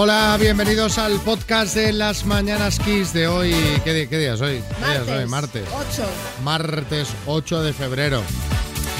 [0.00, 3.52] Hola, bienvenidos al podcast de las Mañanas Kiss de hoy.
[3.82, 4.62] ¿Qué, día es hoy?
[4.78, 5.26] ¿Qué día es hoy?
[5.26, 5.64] Martes.
[5.74, 6.08] 8.
[6.44, 8.22] Martes 8 de febrero.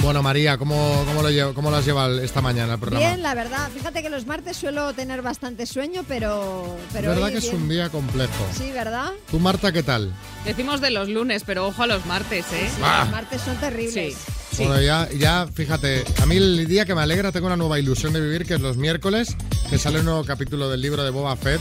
[0.03, 3.05] Bueno, María, ¿cómo, cómo, lo, llevo- cómo lo has llevado esta mañana el programa?
[3.05, 3.69] Bien, la verdad.
[3.75, 6.77] Fíjate que los martes suelo tener bastante sueño, pero.
[6.89, 8.47] es pero verdad hoy que es un día complejo.
[8.57, 9.11] Sí, ¿verdad?
[9.31, 10.13] ¿Tú, Marta, qué tal?
[10.45, 12.71] Decimos de los lunes, pero ojo a los martes, ¿eh?
[12.83, 13.01] Ah.
[13.03, 14.17] Los martes son terribles.
[14.53, 14.65] Sí.
[14.65, 18.13] Bueno, ya, ya, fíjate, a mí el día que me alegra tengo una nueva ilusión
[18.13, 19.37] de vivir, que es los miércoles,
[19.69, 21.61] que sale un nuevo capítulo del libro de Boba Fett.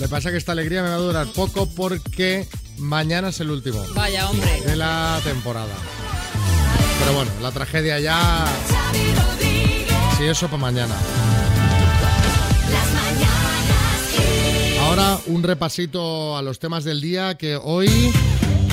[0.00, 2.46] Me pasa que esta alegría me va a durar poco porque
[2.78, 4.60] mañana es el último Vaya, hombre.
[4.62, 5.72] de la temporada.
[6.98, 8.46] Pero bueno, la tragedia ya...
[10.18, 10.94] Sí, eso para mañana.
[14.80, 17.88] Ahora un repasito a los temas del día que hoy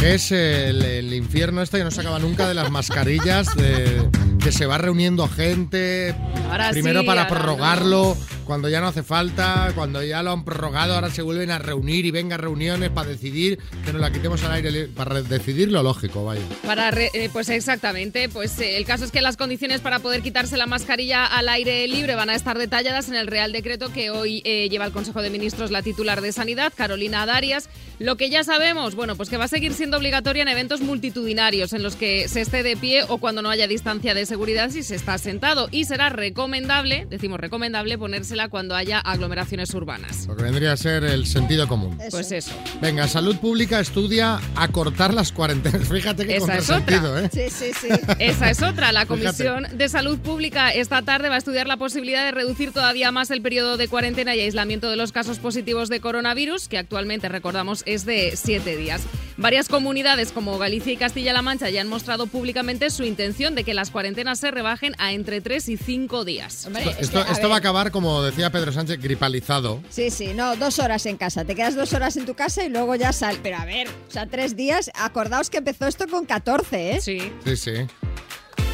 [0.04, 4.10] es el, el infierno este que no se acaba nunca de las mascarillas, de,
[4.44, 6.14] que se va reuniendo gente,
[6.52, 10.96] Ahora primero sí, para prorrogarlo, cuando ya no hace falta, cuando ya lo han prorrogado,
[10.96, 14.52] ahora se vuelven a reunir y venga reuniones para decidir que nos la quitemos al
[14.52, 16.42] aire, para decidir lo lógico, vaya.
[16.66, 20.22] Para re- eh, pues exactamente, pues eh, el caso es que las condiciones para poder
[20.22, 24.10] quitarse la mascarilla al aire libre van a estar detalladas en el Real Decreto que
[24.10, 27.70] hoy eh, lleva al Consejo de Ministros la titular de Sanidad, Carolina Darias.
[28.00, 31.72] Lo que ya sabemos, bueno, pues que va a seguir siendo obligatoria en eventos multitudinarios
[31.72, 34.82] en los que se esté de pie o cuando no haya distancia de seguridad si
[34.82, 40.26] se está sentado y será recomendable, decimos recomendable, ponérsela cuando haya aglomeraciones urbanas.
[40.26, 42.00] Lo que vendría a ser el sentido común.
[42.02, 42.10] Eso.
[42.10, 42.52] Pues eso.
[42.82, 45.88] Venga, Salud Pública estudia acortar las cuarentenas.
[45.92, 47.30] Fíjate que Esa es contrasentido, ¿eh?
[47.32, 47.90] Sí, sí, sí.
[48.18, 48.92] Esa es otra.
[48.92, 49.22] La Fíjate.
[49.22, 53.30] Comisión de Salud Pública esta tarde va a estudiar la posibilidad de reducir todavía más
[53.30, 57.84] el periodo de cuarentena y aislamiento de los casos positivos de coronavirus, que actualmente, recordamos,
[57.86, 59.04] es de siete días.
[59.38, 63.74] Varias comunidades como Galicia y Castilla-La Mancha ya han mostrado públicamente su intención de que
[63.74, 66.66] las cuarentenas se rebajen a entre tres y cinco días.
[66.66, 69.82] Hombre, es Esto, que, a esto va a acabar, como decía Pedro Sánchez, gripalizado.
[69.90, 71.46] Sí, sí, no, dos horas en casa.
[71.46, 73.38] Te quedas dos horas en tu casa y luego ya sal.
[73.44, 74.90] Pero a ver, o sea, tres días.
[74.96, 77.02] Acordaos que empezó esto con 14, ¿eh?
[77.02, 77.20] Sí.
[77.46, 77.72] Sí, sí.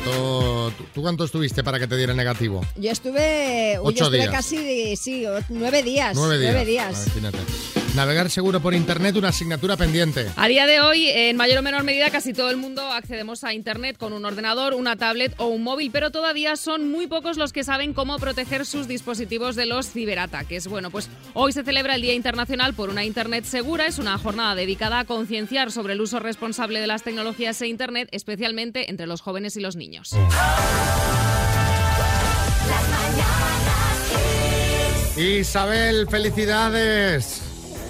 [0.05, 2.65] Tú, tú- ¿tú cuánto estuviste para que te diera negativo?
[2.77, 3.77] Yo estuve.
[3.79, 4.31] Ocho yo estuve días.
[4.31, 6.15] casi, sí, o- nueve días.
[6.15, 6.65] Nueve días.
[6.65, 7.07] días.
[7.07, 7.78] Imagínate.
[7.95, 10.27] Navegar seguro por internet, una asignatura pendiente.
[10.35, 13.53] A día de hoy, en mayor o menor medida, casi todo el mundo accedemos a
[13.53, 17.51] Internet con un ordenador, una tablet o un móvil, pero todavía son muy pocos los
[17.51, 20.67] que saben cómo proteger sus dispositivos de los ciberataques.
[20.67, 23.87] Bueno, pues hoy se celebra el Día Internacional por una Internet segura.
[23.87, 28.07] Es una jornada dedicada a concienciar sobre el uso responsable de las tecnologías e Internet,
[28.11, 30.15] especialmente entre los jóvenes y los niños.
[35.17, 37.48] Isabel, felicidades.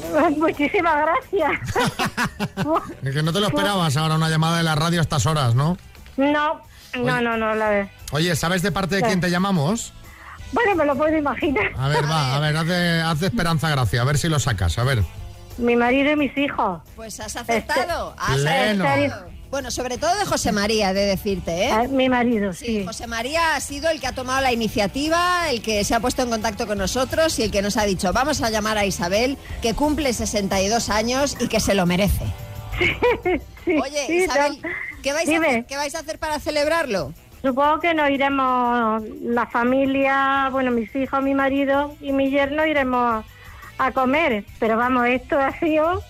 [0.37, 1.51] Muchísimas gracias.
[3.03, 5.55] Es que no te lo esperabas ahora una llamada de la radio a estas horas,
[5.55, 5.77] ¿no?
[6.17, 6.61] No,
[6.95, 7.89] no, no, no, la vez.
[8.11, 9.93] Oye, ¿sabes de parte de quién te llamamos?
[10.51, 11.71] Bueno, me lo puedo imaginar.
[11.77, 14.39] A ver, va, a ver, haz de, haz de Esperanza Gracia, a ver si lo
[14.39, 15.03] sacas, a ver.
[15.57, 16.81] Mi marido y mis hijos.
[16.95, 18.15] Pues has acertado.
[18.17, 18.85] Este Has Pleno.
[18.85, 19.29] acertado.
[19.51, 21.71] Bueno, sobre todo de José María, de decirte, ¿eh?
[21.71, 22.85] Ah, Mi marido, Sí, sí.
[22.85, 26.21] José María ha sido el que ha tomado la iniciativa, el que se ha puesto
[26.21, 29.37] en contacto con nosotros y el que nos ha dicho, vamos a llamar a Isabel,
[29.63, 32.25] que cumple 62 años y que se lo merece.
[33.65, 34.59] Sí, Oye, Isabel.
[35.03, 37.13] ¿qué vais, a hacer, ¿qué vais a hacer para celebrarlo?
[37.43, 43.23] Supongo que nos iremos, la familia, bueno, mis hijos, mi marido y mi yerno iremos
[43.77, 44.43] a comer.
[44.59, 46.01] Pero vamos, esto ha sido...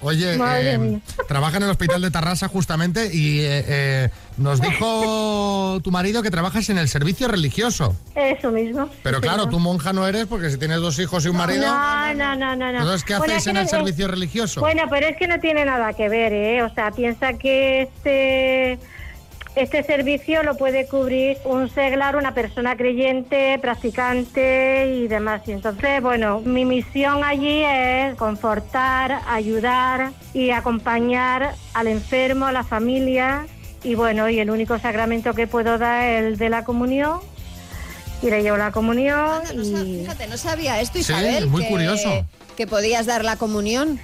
[0.00, 5.90] Oye, eh, trabaja en el hospital de Tarrasa justamente y eh, eh, nos dijo tu
[5.90, 7.96] marido que trabajas en el servicio religioso.
[8.14, 8.88] Eso mismo.
[9.02, 9.50] Pero sí, claro, señor.
[9.52, 11.66] tú monja no eres porque si tienes dos hijos y un marido...
[11.66, 12.72] No, no, no, no.
[12.72, 12.78] no.
[12.78, 14.60] Entonces, ¿qué Bueno, hacéis es que en no- el eh, servicio religioso?
[14.60, 16.62] Bueno, pero es que no tiene nada que ver, ¿eh?
[16.62, 18.78] O sea, piensa que este,
[19.56, 25.42] este servicio lo puede cubrir un seglar, una persona creyente, practicante y demás.
[25.46, 32.64] Y entonces, bueno, mi misión allí es confortar, ayudar y acompañar al enfermo, a la
[32.64, 33.46] familia.
[33.82, 37.20] Y bueno, y el único sacramento que puedo dar es el de la comunión.
[38.22, 40.00] Y le llevo la comunión Anda, no y...
[40.00, 41.46] fíjate, no sabía esto, Sí, Isabel.
[41.48, 42.26] muy que- curioso.
[42.56, 44.00] Que podías dar la comunión.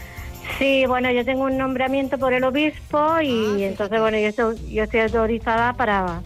[0.58, 4.70] Sí, bueno, yo tengo un nombramiento por el obispo y Ah, entonces, bueno, yo estoy,
[4.72, 6.20] yo estoy autorizada para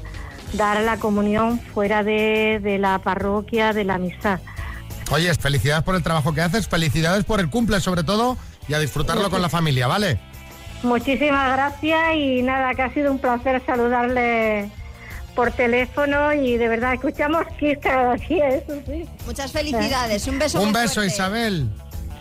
[0.54, 4.40] dar la comunión fuera de, de la parroquia, de la misa.
[5.10, 8.36] Oye, felicidades por el trabajo que haces, felicidades por el cumple sobre todo
[8.68, 10.19] y a disfrutarlo con la familia, ¿vale?
[10.82, 14.70] Muchísimas gracias y nada, que ha sido un placer saludarle
[15.34, 19.04] por teléfono y de verdad escuchamos Kiss cada día, eso sí.
[19.26, 21.12] Muchas felicidades, un beso Un beso, fuerte.
[21.12, 21.69] Isabel.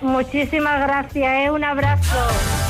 [0.01, 1.51] Muchísimas gracias, ¿eh?
[1.51, 2.64] un abrazo.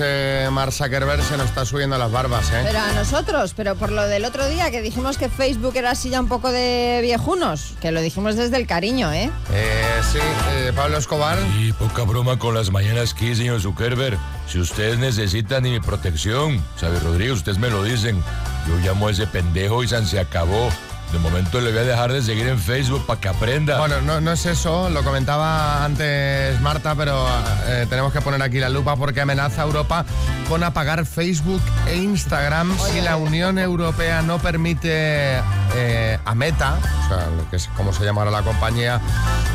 [0.00, 2.62] Este Mark Zuckerberg se nos está subiendo las barbas, ¿eh?
[2.64, 6.08] Pero a nosotros, pero por lo del otro día que dijimos que Facebook era así
[6.08, 9.30] ya un poco de viejunos, que lo dijimos desde el cariño, ¿eh?
[9.52, 10.18] Eh, sí,
[10.52, 11.38] eh, Pablo Escobar.
[11.58, 14.18] Y poca broma con las mañanas aquí, señor Zuckerberg.
[14.48, 18.22] Si ustedes necesitan mi protección, sabe Rodrigo, ustedes me lo dicen.
[18.66, 20.70] Yo llamo a ese pendejo y se acabó.
[21.12, 23.78] De momento le voy a dejar de seguir en Facebook para que aprenda.
[23.78, 27.26] Bueno, no, no es eso, lo comentaba antes Marta, pero
[27.66, 30.04] eh, tenemos que poner aquí la lupa porque amenaza a Europa
[30.48, 35.40] con apagar Facebook e Instagram si la Unión Europea no permite
[35.74, 39.00] eh, a Meta, o sea, lo que es como se llama ahora la compañía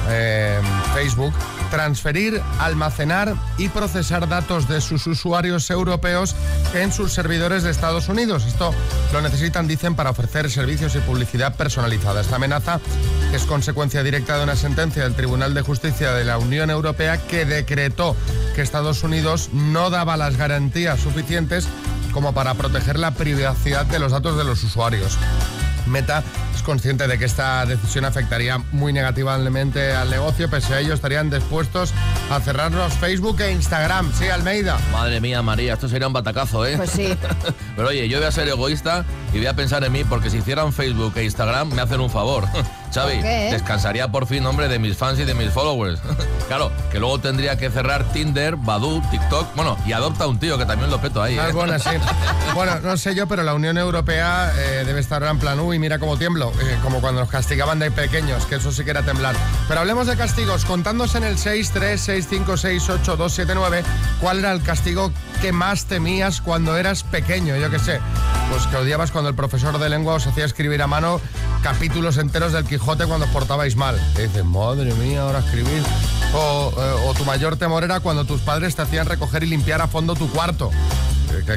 [0.10, 0.60] eh,
[0.94, 1.34] Facebook,
[1.70, 6.36] transferir, almacenar y procesar datos de sus usuarios europeos
[6.74, 8.46] en sus servidores de Estados Unidos.
[8.46, 8.74] Esto
[9.14, 12.22] lo necesitan, dicen, para ofrecer servicios y publicidad personalizada.
[12.22, 12.80] Esta amenaza
[13.34, 17.46] es consecuencia directa de una sentencia del Tribunal de Justicia de la Unión Europea que
[17.46, 18.16] decretó
[18.56, 21.68] que Estados Unidos no daba las garantías suficientes
[22.12, 25.18] como para proteger la privacidad de los datos de los usuarios.
[25.86, 26.24] Meta
[26.56, 31.30] es consciente de que esta decisión afectaría muy negativamente al negocio, pese a ello estarían
[31.30, 31.94] dispuestos
[32.32, 34.12] a cerrarnos Facebook e Instagram.
[34.14, 34.78] Sí, Almeida.
[34.92, 36.78] Madre mía, María, esto sería un batacazo, ¿eh?
[36.78, 37.16] Pues sí.
[37.76, 40.38] Pero oye, yo voy a ser egoísta y voy a pensar en mí porque si
[40.38, 42.46] hicieran Facebook e Instagram me hacen un favor.
[42.94, 43.50] Xavi, ¿Por qué?
[43.52, 46.00] descansaría por fin, hombre, de mis fans y de mis followers.
[46.48, 50.66] claro, que luego tendría que cerrar Tinder, Badu, TikTok, bueno, y adopta un tío que
[50.66, 51.38] también lo peto ahí.
[51.38, 51.50] Ah, ¿eh?
[51.50, 51.90] es buena, sí.
[52.54, 56.00] Bueno, no sé yo, pero la Unión Europea eh, debe estar en plan, uy, mira
[56.00, 59.36] cómo tiemblo, eh, como cuando nos castigaban de pequeños, que eso sí que era temblar.
[59.68, 63.84] Pero hablemos de castigos, contándose en el 636568279,
[64.20, 65.12] ¿cuál era el castigo
[65.42, 67.56] que más temías cuando eras pequeño?
[67.58, 68.00] Yo qué sé,
[68.50, 71.20] pues que odiabas cuando el profesor de lengua os hacía escribir a mano
[71.62, 74.00] capítulos enteros del Quijote cuando os portabais mal.
[74.16, 75.84] Dices, madre mía, ahora escribir.
[76.34, 79.82] O, eh, o tu mayor temor era cuando tus padres te hacían recoger y limpiar
[79.82, 80.70] a fondo tu cuarto.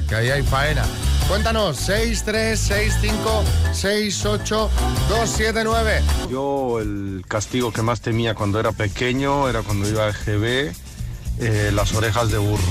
[0.09, 0.85] Que ahí hay faena.
[1.29, 4.71] Cuéntanos, 6, 3, 6, 5, 6, 8,
[5.11, 6.03] 2, 7, 9.
[6.31, 10.73] Yo el castigo que más temía cuando era pequeño era cuando iba a EGB,
[11.41, 12.63] eh, las orejas de burro.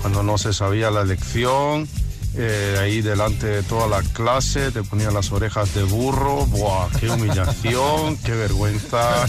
[0.00, 1.86] Cuando no se sabía la lección,
[2.34, 6.46] eh, ahí delante de toda la clase te ponían las orejas de burro.
[6.46, 6.88] ¡Buah!
[6.98, 8.16] ¡Qué humillación!
[8.24, 9.26] ¡Qué vergüenza!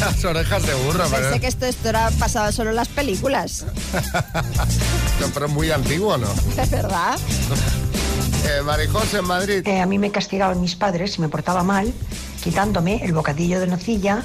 [0.00, 3.66] Las orejas de burro, pero, Pensé que esto, esto era pasaba solo en las películas.
[5.34, 6.28] pero es muy antiguo, ¿no?
[6.56, 7.18] ¿Es verdad?
[8.44, 9.66] Eh, Marijos en Madrid.
[9.66, 11.92] Eh, a mí me castigaban mis padres si me portaba mal,
[12.42, 14.22] quitándome el bocadillo de nocilla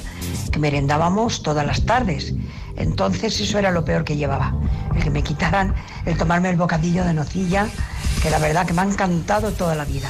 [0.52, 2.34] que merendábamos todas las tardes.
[2.78, 4.56] Entonces eso era lo peor que llevaba,
[4.96, 5.76] el que me quitaran
[6.06, 7.68] el tomarme el bocadillo de nocilla,
[8.22, 10.10] que la verdad que me ha encantado toda la vida.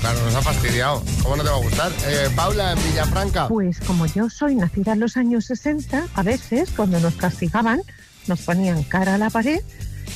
[0.00, 1.02] Claro, nos ha fastidiado.
[1.22, 1.92] ¿Cómo no te va a gustar?
[2.06, 3.48] Eh, Paula en Villafranca.
[3.48, 7.82] Pues como yo soy nacida en los años 60, a veces cuando nos castigaban
[8.26, 9.60] nos ponían cara a la pared,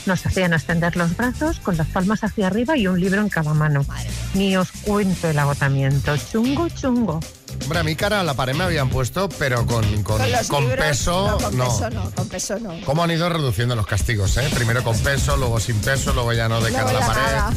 [0.07, 3.55] nos hacían extender los brazos con las palmas hacia arriba y un libro en cada
[3.55, 3.85] mano.
[4.35, 6.17] Ni os cuento el agotamiento.
[6.17, 7.21] Chungo, chungo.
[7.63, 10.49] Hombre, a mi cara a la pared me habían puesto, pero con, con, Con los
[10.49, 12.81] con libros, peso, no, con peso no, con peso no.
[12.85, 14.49] ¿Cómo han ido reduciendo los castigos, eh?
[14.55, 17.23] Primero con peso, luego sin peso, luego ya no de cara a la pared.
[17.23, 17.53] nada.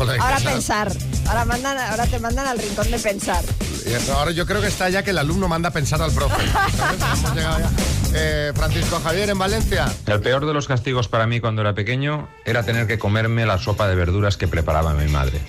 [0.00, 0.92] Luego la de Ahora pensar.
[1.26, 3.44] Ahora, mandan, ahora te mandan al rincón de pensar.
[3.86, 6.42] Y Ahora yo creo que está ya que el alumno manda a pensar al profe.
[6.76, 7.00] ¿sabes?
[7.00, 7.70] Hemos llegado ya.
[8.14, 9.86] Eh, Francisco Javier en Valencia.
[10.06, 13.58] El peor de los castigos para mí cuando era pequeño era tener que comerme la
[13.58, 15.40] sopa de verduras que preparaba mi madre.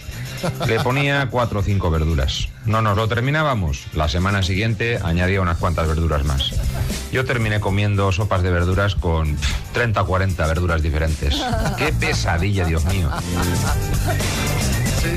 [0.67, 2.47] Le ponía cuatro o cinco verduras.
[2.65, 3.83] No nos lo terminábamos.
[3.93, 6.51] La semana siguiente añadía unas cuantas verduras más.
[7.11, 11.35] Yo terminé comiendo sopas de verduras con pff, 30 o 40 verduras diferentes.
[11.77, 13.09] ¡Qué pesadilla, Dios mío!
[15.01, 15.07] Sí,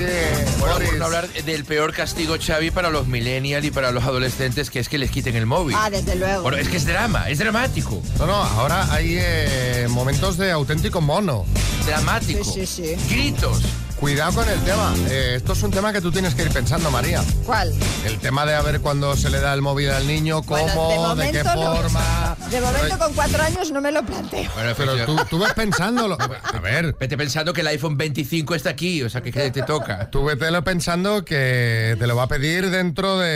[0.60, 0.88] Bueno, Boris.
[0.88, 4.78] por no hablar del peor castigo, Xavi, para los millennials y para los adolescentes, que
[4.80, 5.76] es que les quiten el móvil.
[5.78, 6.42] Ah, desde luego.
[6.42, 8.02] Bueno, es que es drama, es dramático.
[8.18, 11.44] No, no, ahora hay eh, momentos de auténtico mono.
[11.84, 12.44] Dramático.
[12.44, 13.14] Sí, sí, sí.
[13.14, 13.60] Gritos.
[14.00, 14.92] Cuidado con el tema.
[15.08, 17.22] Eh, esto es un tema que tú tienes que ir pensando, María.
[17.46, 17.72] ¿Cuál?
[18.04, 21.14] El tema de a ver cuando se le da el móvil al niño, cómo, Bueno,
[21.16, 21.52] de, qué no.
[21.54, 22.36] forma.
[22.50, 24.50] De momento con cuatro años no me lo planteo.
[24.54, 26.18] Bueno, Pero tú, tú ves pensándolo.
[26.20, 29.62] A ver, Vete pensando que el iPhone 25 está aquí, o sea, que, que te
[29.62, 30.10] toca.
[30.10, 33.28] tú vételo pensando que te lo va a pedir dentro de.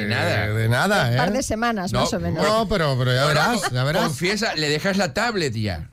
[0.00, 0.46] De nada.
[0.48, 1.16] De nada, Un ¿eh?
[1.16, 2.42] par de semanas, No, más o menos.
[2.42, 4.02] No, pero, pero ya verás, ya verás.
[4.04, 5.88] Confiesa, le dejas la tablet ya.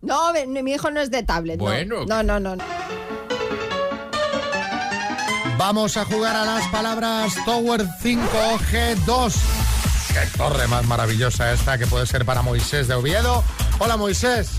[0.00, 1.58] No, mi hijo no es de tablet.
[1.58, 1.64] no.
[1.64, 2.06] Bueno.
[2.06, 2.56] No, no, no.
[2.56, 2.64] no.
[5.60, 9.34] Vamos a jugar a las palabras Tower 5G2.
[10.08, 13.44] Qué torre más maravillosa esta que puede ser para Moisés de Oviedo.
[13.78, 14.52] Hola Moisés,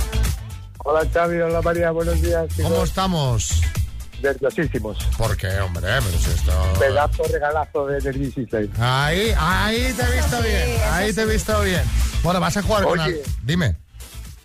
[0.83, 2.47] Hola Xavi, hola María, buenos días.
[2.49, 2.69] chicos.
[2.71, 3.61] ¿cómo estamos?
[4.21, 5.03] Nerviosísimos.
[5.17, 5.87] ¿Por qué, hombre?
[5.87, 6.73] Pero si esto...
[6.79, 8.69] Pedazo regalazo de del 16.
[8.79, 11.31] Ahí, ahí te he visto sí, bien, ahí te he sí.
[11.31, 11.81] visto bien.
[12.21, 12.99] Bueno, vas a jugar con...
[12.99, 13.03] Oye.
[13.03, 13.75] al- Dime.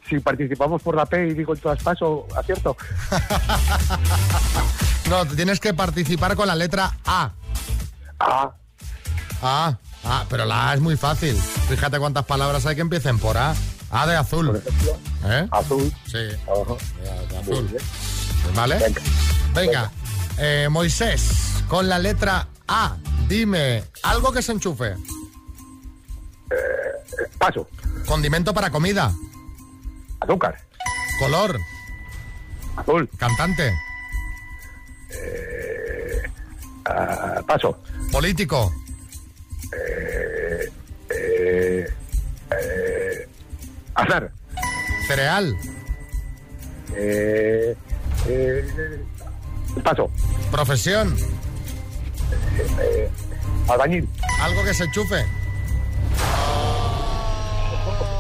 [0.09, 2.75] si participamos por la P y digo el traspaso, ¿acierto?
[5.09, 7.31] No, tienes que participar con la letra A.
[8.19, 8.51] A.
[9.43, 9.79] A.
[10.05, 11.37] A, pero la A es muy fácil.
[11.69, 13.55] Fíjate cuántas palabras hay que empiecen por A.
[13.91, 14.61] A de azul.
[15.25, 15.49] ¿Eh?
[15.51, 15.93] Azul.
[16.07, 16.19] Sí.
[16.19, 17.77] De azul.
[18.55, 18.95] ¿Vale?
[19.55, 19.91] Venga.
[20.39, 22.97] Eh, Moisés, con la letra A,
[23.29, 24.97] dime algo que se enchufe.
[27.39, 27.69] Paso.
[28.07, 29.13] Condimento para comida.
[30.21, 30.57] Azúcar.
[31.21, 31.59] Color.
[32.77, 33.09] Azul.
[33.17, 33.73] Cantante.
[36.85, 37.79] Ah, paso.
[38.13, 38.73] Político.
[39.73, 40.71] Eh,
[41.11, 41.87] eh,
[42.51, 43.29] eh,
[43.95, 44.31] azar.
[45.09, 45.57] Cereal.
[46.97, 47.77] Eh,
[48.29, 49.05] eh,
[49.83, 50.11] paso.
[50.51, 51.17] Profesión.
[52.81, 53.11] Eh,
[53.69, 54.09] albañil.
[54.41, 55.25] Algo que se enchufe.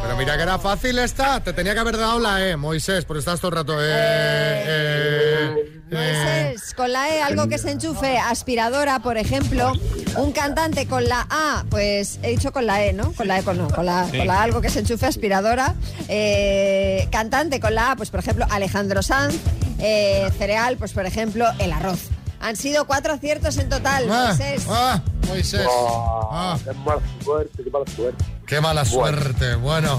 [0.03, 1.43] Pero mira que era fácil esta.
[1.43, 3.81] Te tenía que haber dado la E, Moisés, porque estás todo el rato.
[3.81, 5.83] Eh, eh, eh.
[5.91, 9.73] Moisés, con la E, algo que se enchufe, aspiradora, por ejemplo.
[10.16, 13.12] Un cantante con la A, pues he dicho con la E, ¿no?
[13.12, 14.18] Con la E, con, no, con la, Sí.
[14.18, 15.75] con la A, algo que se enchufe, aspiradora.
[16.09, 19.35] Eh, cantante con la A, pues por ejemplo, Alejandro Sanz.
[19.78, 21.99] Eh, cereal, pues por ejemplo, el arroz.
[22.40, 24.37] Han sido cuatro aciertos en total, Ah,
[24.68, 25.66] ah, Moisés.
[26.30, 28.25] Ah, Qué mala suerte, qué mala suerte.
[28.47, 29.54] qué mala suerte.
[29.56, 29.97] Bueno.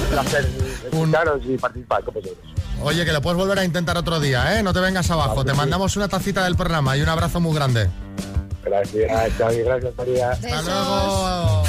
[0.00, 0.48] Un placer
[0.84, 2.38] escucharos y participar con vosotros.
[2.82, 4.62] Oye, que lo puedes volver a intentar otro día, ¿eh?
[4.62, 5.44] No te vengas abajo.
[5.44, 7.88] Te mandamos una tacita del programa y un abrazo muy grande.
[8.64, 10.30] Gracias, Xavi, gracias, María.
[10.32, 11.62] Hasta luego.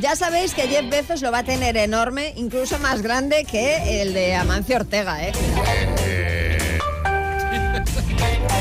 [0.00, 4.14] Ya sabéis que Jeff Bezos lo va a tener enorme, incluso más grande que el
[4.14, 5.32] de Amancio Ortega, ¿eh?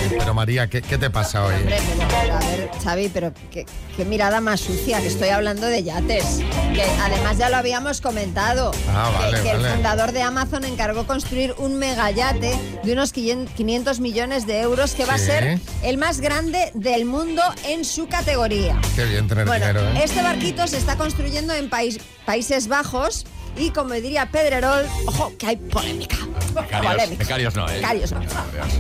[0.10, 1.56] Pero María, ¿qué, qué te pasa hoy?
[1.56, 5.84] Hombre, pero, a ver, Xavi, pero qué, qué mirada más sucia, que estoy hablando de
[5.84, 6.40] yates.
[6.74, 8.72] Que además ya lo habíamos comentado.
[8.90, 9.74] Ah, que- vale, que, el vale.
[9.74, 15.16] fundador de Amazon encargó construir un megayate de unos 500 millones de euros que va
[15.16, 15.26] a Sí.
[15.26, 18.80] ser el más grande del mundo en su categoría.
[18.96, 20.02] Qué bien tener Bueno, dinero, ¿eh?
[20.04, 23.26] este barquito se está construyendo en País- Países Bajos
[23.58, 26.18] y como diría Pedrerol, ojo, que hay polémica.
[26.54, 27.24] Becarios, Polémica.
[27.24, 27.76] becarios no, ¿eh?
[27.76, 28.20] Becarios no.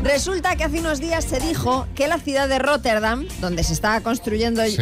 [0.03, 4.00] Resulta que hace unos días se dijo que la ciudad de Rotterdam, donde se está
[4.01, 4.77] construyendo Sí.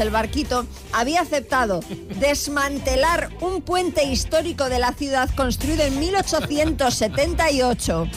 [0.00, 1.80] El barquito, había aceptado
[2.18, 8.08] desmantelar un puente histórico de la ciudad construido en 1878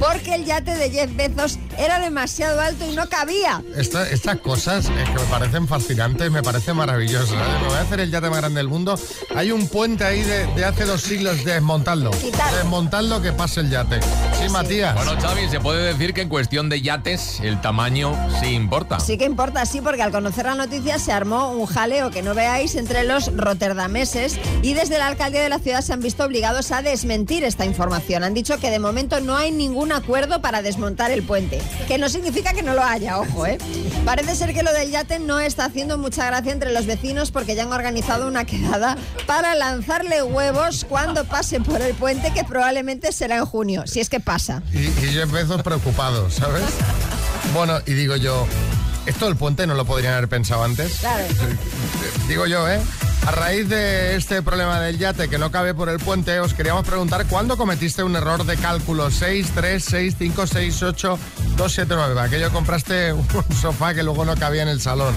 [0.00, 3.62] porque el yate de Jeff Bezos era demasiado alto y no cabía.
[3.76, 7.32] Esta- estas cosas eh, que me parecen fascinantes, me parecen maravillosas.
[7.32, 7.58] ¿eh?
[7.62, 8.98] Me voy a hacer el yate más grande del mundo.
[9.34, 12.10] Hay un puente ahí de, de hace dos siglos, desmontadlo.
[12.56, 14.00] Desmontadlo que pase el yate.
[14.40, 14.94] Sí, Matías.
[14.94, 19.00] Bueno, Xavi, se puede decir que en cuestión de yates el tamaño sí importa.
[19.00, 22.34] Sí que importa, sí, porque al conocer la noticia se armó un jaleo que no
[22.34, 26.70] veáis entre los rotterdameses y desde la alcaldía de la ciudad se han visto obligados
[26.72, 28.24] a desmentir esta información.
[28.24, 32.08] Han dicho que de momento no hay ningún acuerdo para desmontar el puente, que no
[32.08, 33.58] significa que no lo haya, ojo, ¿eh?
[34.04, 37.54] Parece ser que lo del yate no está haciendo mucha gracia entre los vecinos porque
[37.54, 43.12] ya han organizado una quedada para lanzarle huevos cuando pase por el puente, que probablemente
[43.12, 44.62] será en junio, si es que pasa.
[44.72, 46.64] Y, y Jeff Bezos preocupado, ¿sabes?
[47.52, 48.46] Bueno, y digo yo,
[49.06, 50.98] ¿esto del puente no lo podrían haber pensado antes?
[50.98, 51.24] Claro.
[52.28, 52.80] Digo yo, ¿eh?
[53.26, 56.86] A raíz de este problema del yate que no cabe por el puente, os queríamos
[56.86, 61.18] preguntar cuándo cometiste un error de cálculo 6, 3, 6, 5, 6, 8,
[61.56, 62.20] 2, 7, 9.
[62.20, 63.26] Aquello compraste un
[63.60, 65.12] sofá que luego no cabía en el salón.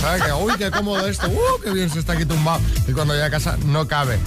[0.00, 0.22] ¿Sabes?
[0.22, 2.60] Que, uy, qué cómodo esto, uh, qué bien se está aquí tumbado.
[2.86, 4.20] Y cuando llega a casa no cabe.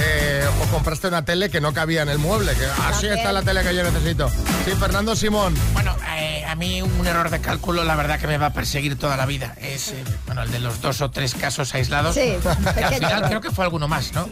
[0.00, 3.14] Eh, o compraste una tele que no cabía en el mueble, que así También.
[3.14, 4.28] está la tele que yo necesito.
[4.64, 5.54] Sí, Fernando Simón.
[5.72, 8.98] Bueno, eh, a mí un error de cálculo la verdad que me va a perseguir
[8.98, 9.54] toda la vida.
[9.60, 12.14] Es eh, bueno, el de los dos o tres casos aislados.
[12.14, 12.34] Sí,
[12.74, 14.28] Que al final creo que fue alguno más, ¿no?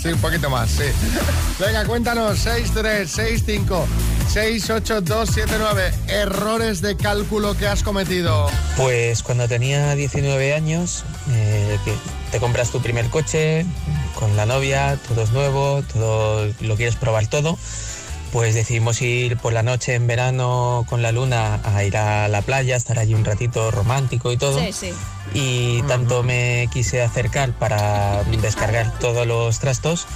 [0.00, 0.84] Sí, un poquito más, sí.
[1.58, 3.86] Venga, cuéntanos, 6365
[4.32, 8.48] 68279 errores de cálculo que has cometido.
[8.76, 11.94] Pues cuando tenía 19 años, eh, que
[12.30, 13.64] te compras tu primer coche
[14.14, 17.58] con la novia, todo es nuevo, todo lo quieres probar todo,
[18.32, 22.42] pues decidimos ir por la noche en verano con la luna a ir a la
[22.42, 24.58] playa, estar allí un ratito romántico y todo.
[24.60, 24.92] Sí, sí.
[25.34, 30.06] Y tanto me quise acercar para descargar todos los trastos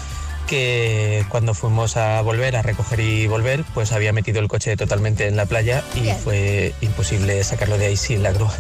[0.47, 5.27] que cuando fuimos a volver, a recoger y volver, pues había metido el coche totalmente
[5.27, 6.19] en la playa y Bien.
[6.19, 8.55] fue imposible sacarlo de ahí sin la grúa.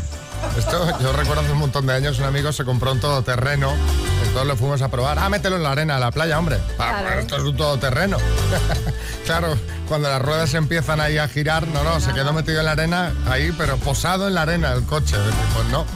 [0.58, 3.72] Esto yo recuerdo hace un montón de años un amigo se compró un todoterreno,
[4.24, 5.18] entonces lo fuimos a probar.
[5.18, 6.58] Ah, mételo en la arena, a la playa, hombre.
[6.78, 7.20] Ah, Claro.
[7.20, 8.16] esto es un todoterreno.
[9.24, 9.56] Claro,
[9.88, 13.10] cuando las ruedas empiezan ahí a girar, no, no, se quedó metido en la arena
[13.26, 15.16] ahí, pero posado en la arena el coche.
[15.54, 15.86] Pues no,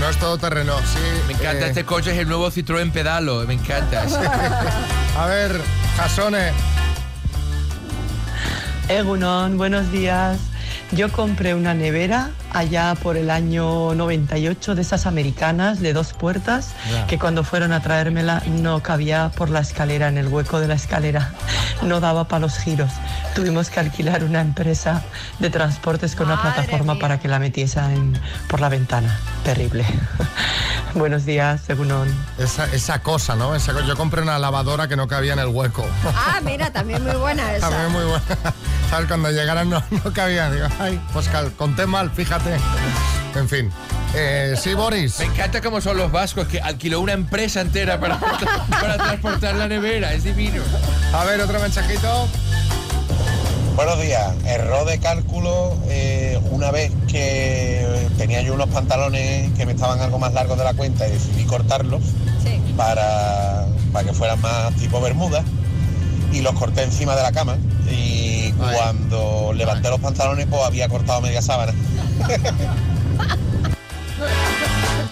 [0.00, 0.76] no es todo terreno.
[0.78, 4.02] Sí, Me encanta, eh, este coche es el nuevo Citroën Pedalo, me encanta.
[5.16, 5.60] A ver,
[5.96, 6.50] Jasone.
[8.88, 10.38] Egunon, buenos días.
[10.90, 16.70] Yo compré una nevera allá por el año 98 de esas americanas de dos puertas
[17.08, 20.74] que cuando fueron a traérmela no cabía por la escalera, en el hueco de la
[20.74, 21.32] escalera.
[21.82, 22.90] No daba para los giros.
[23.34, 25.02] Tuvimos que alquilar una empresa
[25.38, 28.18] de transportes con una plataforma para que la metiese en-
[28.48, 29.18] por la ventana.
[29.44, 29.84] Terrible.
[30.94, 32.08] buenos días, Egunon.
[32.38, 33.54] Esa, esa cosa, ¿no?
[33.54, 35.84] Esa yo compré una lavadora que no cabía en el hueco.
[36.14, 37.70] Ah, mira, también muy buena esa.
[37.70, 38.24] También muy buena.
[38.90, 39.08] ¿Sabes?
[39.08, 40.50] Cuando llegaran no, no cabía.
[40.50, 42.41] Digo, ay, pues cal- conté mal, fíjate.
[43.34, 43.70] En fin.
[44.14, 45.18] Eh, sí, Boris.
[45.20, 48.18] Me encanta cómo son los vascos, que alquiló una empresa entera para,
[48.70, 50.62] para transportar la nevera, es divino.
[51.14, 52.28] A ver, otro mensajito.
[53.74, 54.34] Buenos días.
[54.44, 55.74] Error de cálculo.
[55.88, 57.86] eh, una vez que
[58.18, 61.44] tenía yo unos pantalones que me estaban algo más largos de la cuenta y decidí
[61.44, 62.02] cortarlos
[62.76, 65.42] para, para que fueran más tipo bermuda
[66.32, 67.56] y los corté encima de la cama
[67.90, 71.72] y cuando levanté los pantalones pues había cortado media sábana.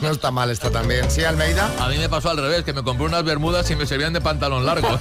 [0.00, 1.10] No está mal esto también.
[1.10, 1.70] Sí, Almeida.
[1.78, 4.20] A mí me pasó al revés, que me compré unas bermudas y me servían de
[4.20, 4.88] pantalón largo.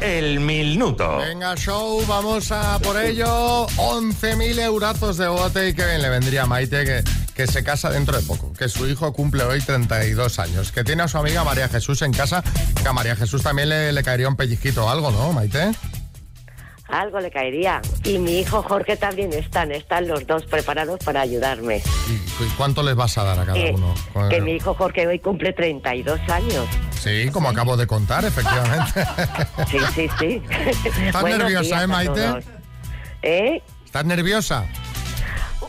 [0.00, 1.16] El minuto.
[1.16, 3.66] Venga, show, vamos a por ello.
[3.76, 7.02] 11.000 eurazos de bote y que bien le vendría a Maite que,
[7.34, 11.02] que se casa dentro de poco, que su hijo cumple hoy 32 años, que tiene
[11.02, 12.42] a su amiga María Jesús en casa,
[12.80, 15.72] que a María Jesús también le, le caería un pellizquito o algo, ¿no, Maite?
[16.88, 17.80] Algo le caería.
[18.04, 21.82] Y mi hijo Jorge también están, están los dos preparados para ayudarme.
[22.08, 23.94] ¿Y cuánto les vas a dar a cada Eh, uno?
[24.28, 26.66] Que mi hijo Jorge hoy cumple 32 años.
[27.02, 29.04] Sí, como acabo de contar, efectivamente.
[29.70, 30.42] Sí, sí, sí.
[31.06, 32.46] ¿Estás nerviosa, días eh, Maite?
[33.22, 33.62] ¿Eh?
[33.86, 34.66] ¿Estás nerviosa?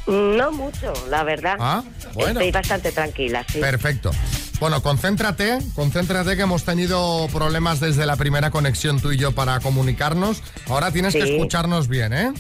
[0.07, 1.57] No mucho, la verdad.
[1.59, 2.39] Ah, bueno.
[2.39, 3.59] Estoy bastante tranquila, sí.
[3.59, 4.11] Perfecto.
[4.59, 9.59] Bueno, concéntrate, concéntrate que hemos tenido problemas desde la primera conexión tú y yo para
[9.59, 10.41] comunicarnos.
[10.67, 12.33] Ahora tienes que escucharnos bien, ¿eh?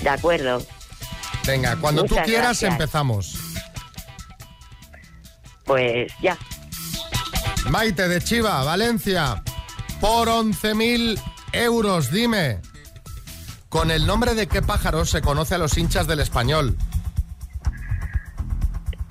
[0.00, 0.64] De acuerdo.
[1.46, 2.72] Venga, cuando tú quieras gracias.
[2.72, 3.34] empezamos.
[5.64, 6.38] Pues ya.
[7.68, 9.42] Maite de Chiva, Valencia,
[10.00, 11.20] por 11.000
[11.52, 12.60] euros, dime.
[13.68, 16.76] ¿Con el nombre de qué pájaro se conoce a los hinchas del español?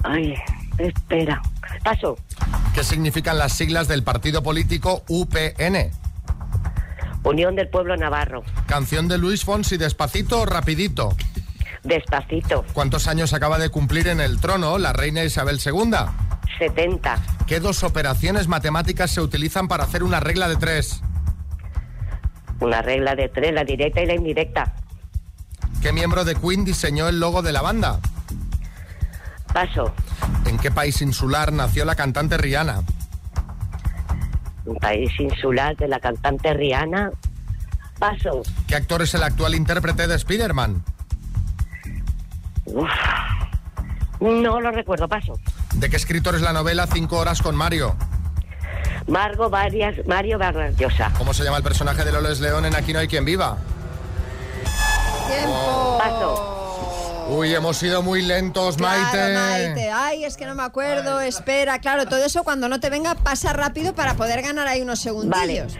[0.03, 0.35] Ay,
[0.77, 1.41] espera.
[1.83, 2.17] Paso.
[2.73, 5.91] ¿Qué significan las siglas del partido político UPN?
[7.23, 8.43] Unión del Pueblo Navarro.
[8.65, 11.15] Canción de Luis Fonsi, despacito o rapidito.
[11.83, 12.65] Despacito.
[12.73, 15.91] ¿Cuántos años acaba de cumplir en el trono la reina Isabel II?
[16.59, 17.17] 70.
[17.47, 21.01] ¿Qué dos operaciones matemáticas se utilizan para hacer una regla de tres?
[22.59, 24.75] Una regla de tres, la directa y la indirecta.
[25.81, 27.99] ¿Qué miembro de Queen diseñó el logo de la banda?
[29.53, 29.93] Paso.
[30.45, 32.83] ¿En qué país insular nació la cantante Rihanna?
[34.65, 37.11] Un país insular de la cantante Rihanna.
[37.99, 38.41] Paso.
[38.67, 40.83] ¿Qué actor es el actual intérprete de Spider-Man?
[44.19, 45.33] No lo recuerdo, paso.
[45.73, 47.95] ¿De qué escritor es la novela Cinco horas con Mario?
[49.07, 51.11] Margo Varias, Mario Vargas Llosa.
[51.17, 53.57] ¿Cómo se llama el personaje de Loles León en Aquí no hay quien viva?
[55.27, 55.97] Tiempo.
[55.97, 56.50] Paso.
[57.31, 59.33] Uy, hemos sido muy lentos, Claro, Maite.
[59.33, 59.89] Maite.
[59.89, 61.21] Ay, es que no me acuerdo.
[61.21, 64.99] Espera, claro, todo eso cuando no te venga pasa rápido para poder ganar ahí unos
[64.99, 65.77] segundillos.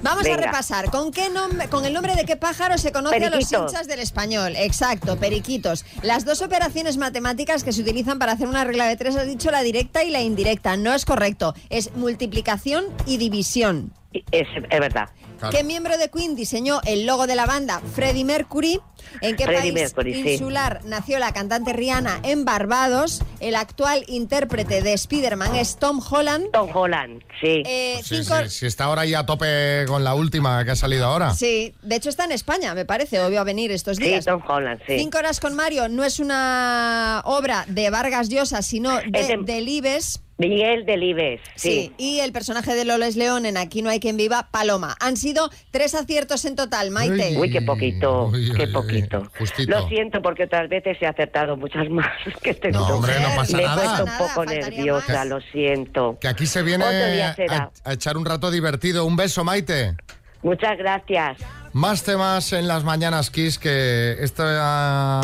[0.00, 0.38] Vamos Venga.
[0.38, 0.90] a repasar.
[0.90, 4.00] ¿Con qué nombre, con el nombre de qué pájaro se conoce a los hinchas del
[4.00, 4.54] español?
[4.56, 5.84] Exacto, periquitos.
[6.00, 9.50] Las dos operaciones matemáticas que se utilizan para hacer una regla de tres, has dicho
[9.50, 10.78] la directa y la indirecta.
[10.78, 11.54] No es correcto.
[11.68, 13.92] Es multiplicación y división.
[14.30, 15.10] Es, es verdad.
[15.50, 17.80] ¿Qué miembro de Queen diseñó el logo de la banda?
[17.94, 18.80] Freddie Mercury.
[19.22, 20.30] ¿En qué país Mercury, sí.
[20.32, 23.22] insular nació la cantante Rihanna en Barbados?
[23.40, 26.50] El actual intérprete de Spider-Man es Tom Holland.
[26.52, 27.62] Tom Holland, sí.
[27.64, 30.76] Eh, Sí, cinco- sí, sí, está ahora ahí a tope con la última que ha
[30.76, 31.32] salido ahora.
[31.34, 34.24] Sí, de hecho está en España, me parece, obvio a venir estos Sí, días.
[34.26, 34.98] Tom Holland, sí.
[34.98, 40.20] Cinco horas con Mario no es una obra de Vargas Llosa, sino de- Delibes.
[40.38, 41.70] Miguel Delibes, Sí.
[41.70, 41.92] sí.
[41.98, 44.96] y el personaje de Loles León en Aquí no hay quien viva, Paloma.
[45.00, 47.36] Han sido tres aciertos en total, Maite.
[47.36, 49.28] Uy, qué poquito, qué poquito.
[49.66, 52.06] Lo siento porque otras veces he acertado muchas más
[52.40, 53.82] que este No, hombre, no pasa Me he nada.
[53.82, 56.16] puesto un Nada, poco nerviosa, lo siento.
[56.20, 59.04] Que aquí se viene a, a echar un rato divertido.
[59.06, 59.96] Un beso, Maite.
[60.42, 61.38] Muchas gracias.
[61.72, 65.20] Más temas en las mañanas Kiss que esta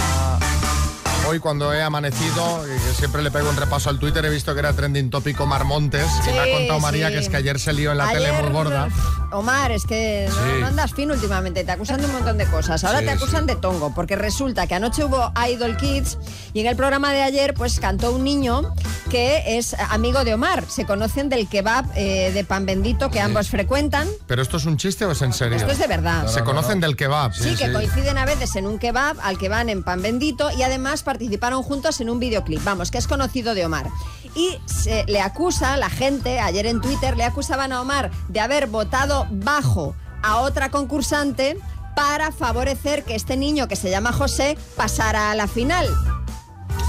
[1.26, 4.52] Hoy cuando he amanecido, y que siempre le pego un repaso al Twitter, he visto
[4.52, 6.06] que era trending tópico Omar Montes.
[6.26, 7.14] y me ha Sí, contado María sí.
[7.14, 8.88] que es que ayer se lió en la tele Ayer, muy gorda.
[9.32, 10.60] Omar, es que no, Sí.
[10.60, 12.84] no andas fino últimamente, te acusan de un montón de cosas.
[12.84, 16.18] Ahora Sí, te acusan de tongo, porque resulta que anoche hubo Idol Kids
[16.52, 18.74] y en el programa de ayer pues cantó un niño
[19.10, 20.64] que es amigo de Omar.
[20.68, 24.08] Se conocen del kebab eh, de pan bendito que ambos frecuentan.
[24.26, 25.56] ¿Pero esto es un chiste o es en serio?
[25.56, 26.26] Esto es de verdad.
[26.26, 26.86] Se No, no, conocen no.
[26.86, 27.32] del kebab.
[27.34, 30.62] Sí, que coinciden a veces en un kebab al que van en pan bendito y
[30.62, 32.64] además participaron juntos en un videoclip.
[32.64, 33.86] Vamos, que es conocido de Omar.
[34.34, 38.66] Y se le acusa, la gente, ayer en Twitter, le acusaban a Omar de haber
[38.66, 41.56] votado bajo a otra concursante
[41.94, 45.86] para favorecer que este niño que se llama José pasara a la final.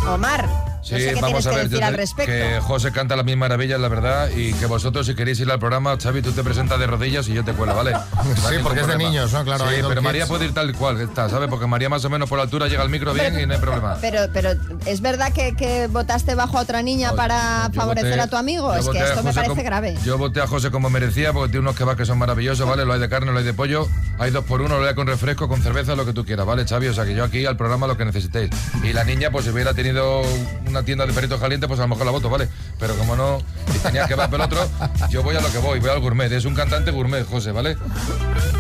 [0.08, 0.50] Omar,
[0.86, 3.26] Sí, no sé qué vamos a que ver, decir yo te- que José canta las
[3.26, 6.44] mil maravillas, la verdad, y que vosotros si queréis ir al programa, Xavi, tú te
[6.44, 7.94] presentas de rodillas y yo te cuelo, ¿vale?
[8.50, 9.44] Sí, porque es de niños, ¿no?
[9.44, 11.50] Claro, Sí, pero María puede ir tal cual que está, ¿sabes?
[11.50, 13.60] Porque María más o menos por la altura llega al micro bien y no hay
[13.60, 13.98] problema.
[14.00, 14.52] Pero, pero
[14.86, 18.74] ¿es verdad que, que votaste bajo a otra niña para favorecer voté- a tu amigo?
[18.76, 19.98] Es que esto me parece como- grave.
[20.06, 22.86] Yo voté a José como merecía porque tiene unos kebabs que son maravillosos, ¿vale?
[22.86, 23.88] Lo hay de carne, lo hay de pollo,
[24.20, 26.66] hay dos por uno, lo hay con refresco, con cerveza, lo que tú quieras, ¿vale,
[26.66, 26.88] Xavi?
[26.90, 28.52] O sea que yo aquí al programa lo que necesitéis.
[28.84, 30.22] Y la niña, pues si hubiera tenido
[30.68, 32.50] una tienda de peritos calientes, pues a lo mejor la voto, ¿vale?
[32.80, 33.40] Pero como no,
[33.74, 34.68] y tenía que va el otro,
[35.10, 36.32] yo voy a lo que voy, voy al gourmet.
[36.32, 37.76] Es un cantante gourmet, José, ¿vale?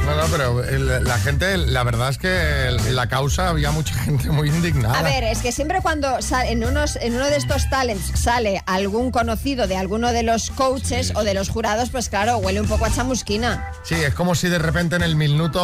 [0.05, 3.95] No, no, pero el- la gente, la verdad es que el- la causa había mucha
[3.95, 4.99] gente muy indignada.
[4.99, 8.61] A ver, es que siempre cuando sale- en, unos, en uno de estos talents sale
[8.67, 12.67] algún conocido de alguno de los coaches o de los jurados, pues claro, huele un
[12.67, 13.71] poco a chamusquina.
[13.83, 15.59] Sí, es como si de repente en el minuto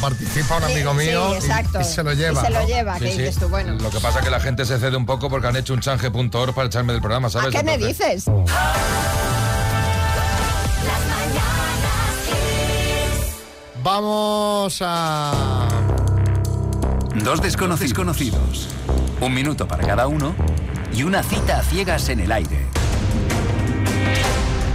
[0.00, 1.80] participa un Sí, amigo sí, mío y- exacto.
[1.80, 2.40] y, se lo lleva.
[2.42, 2.66] Y se lo ¿no?
[2.66, 3.74] lleva, que dices tú, bueno.
[3.74, 5.82] Lo que pasa es que la gente se cede un poco porque han hecho un
[6.54, 7.54] para echarme del programa, ¿sabes?
[7.54, 8.26] ¿Qué me dices?
[13.82, 15.68] Vamos a...
[17.24, 18.68] Dos desconocidos conocidos.
[19.20, 20.34] Un minuto para cada uno
[20.94, 22.66] y una cita a ciegas en el aire.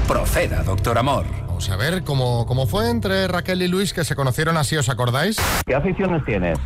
[0.07, 1.25] Proceda, doctor Amor.
[1.47, 4.89] Vamos a ver cómo, cómo fue entre Raquel y Luis que se conocieron así, ¿os
[4.89, 5.37] acordáis?
[5.65, 6.59] ¿Qué aficiones tienes?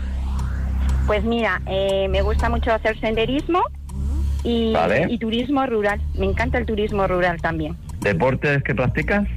[1.07, 3.63] Pues mira, eh, me gusta mucho hacer senderismo
[4.43, 5.08] y, Vale.
[5.10, 6.01] y turismo rural.
[6.17, 7.75] Me encanta el turismo rural también.
[8.01, 9.27] ¿Deportes que practicas?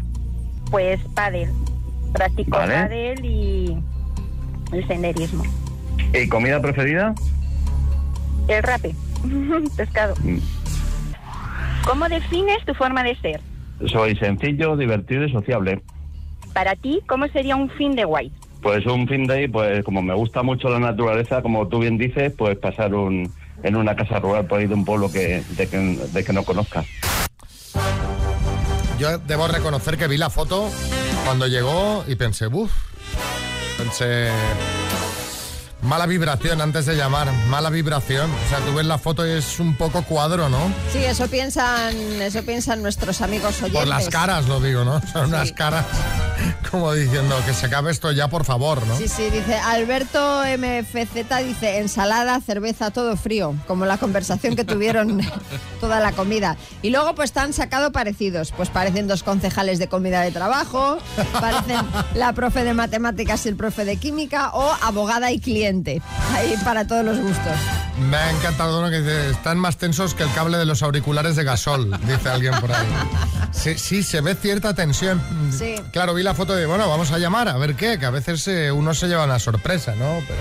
[0.70, 1.50] Pues pádel.
[2.12, 2.74] Practico Vale.
[2.74, 3.76] pádel y
[4.72, 5.44] el senderismo.
[6.12, 7.14] ¿Y comida preferida?
[8.48, 8.94] El rape.
[9.76, 10.14] Pescado.
[10.22, 10.38] Mm.
[11.86, 13.40] ¿Cómo defines tu forma de ser?
[13.86, 15.82] Soy sencillo, divertido y sociable.
[16.54, 18.32] Para ti, ¿cómo sería un fin de guay?
[18.62, 21.98] Pues un fin de ahí, pues como me gusta mucho la naturaleza, como tú bien
[21.98, 23.30] dices, pues pasar un,
[23.64, 26.44] en una casa rural por ahí de un pueblo que, de, que, de que no
[26.44, 26.86] conozcas.
[28.98, 30.70] Yo debo reconocer que vi la foto
[31.24, 32.70] cuando llegó y pensé, uff,
[33.76, 34.28] pensé,
[35.82, 38.30] mala vibración antes de llamar, mala vibración.
[38.30, 40.72] O sea, tú ves la foto y es un poco cuadro, ¿no?
[40.92, 43.80] Sí, eso piensan, eso piensan nuestros amigos oyentes.
[43.80, 45.00] Por las caras lo digo, ¿no?
[45.12, 45.86] Son unas caras
[46.70, 48.96] como diciendo que se acabe esto ya, por favor, ¿no?
[48.96, 55.20] Sí, sí, dice Alberto MFZ, dice ensalada, cerveza, todo frío, como la conversación que tuvieron
[55.80, 56.56] toda la comida.
[56.82, 60.98] Y luego pues están sacado parecidos, pues parecen dos concejales de comida de trabajo,
[61.40, 61.78] parecen
[62.14, 66.00] la profe de matemáticas y el profe de química o abogada y cliente,
[66.32, 67.54] ahí para todos los gustos.
[68.10, 71.36] Me ha encantado uno que dice, están más tensos que el cable de los auriculares
[71.36, 72.86] de gasol, dice alguien por ahí.
[73.54, 75.22] Sí, sí, se ve cierta tensión.
[75.56, 75.76] Sí.
[75.92, 78.46] Claro, vi la foto de, bueno, vamos a llamar, a ver qué, que a veces
[78.48, 80.18] eh, uno se lleva una sorpresa, ¿no?
[80.28, 80.40] Pero...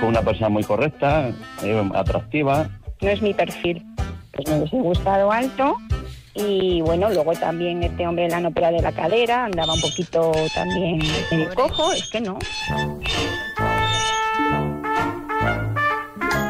[0.00, 1.30] Fue una persona muy correcta,
[1.62, 2.68] eh, atractiva.
[3.00, 3.84] No es mi perfil.
[4.32, 5.76] Pues me hubiese gustado alto.
[6.34, 10.98] Y bueno, luego también este hombre la ópera de la cadera, andaba un poquito también
[11.30, 12.38] medio cojo, es que no.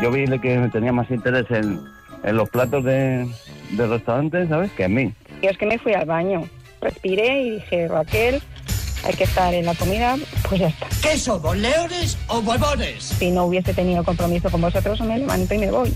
[0.03, 1.81] Yo vi que tenía más interés en,
[2.23, 3.29] en los platos de,
[3.73, 4.73] del restaurante, ¿sabes?
[4.73, 5.15] Que en mí.
[5.45, 6.49] Yo es que me fui al baño,
[6.81, 8.41] respiré y dije, Raquel,
[9.05, 10.17] hay que estar en la comida,
[10.49, 10.89] pues ya está.
[11.03, 13.05] ¿Qué somos, leones o huevones?
[13.05, 15.93] Si no hubiese tenido compromiso con vosotros, me levanto y me voy.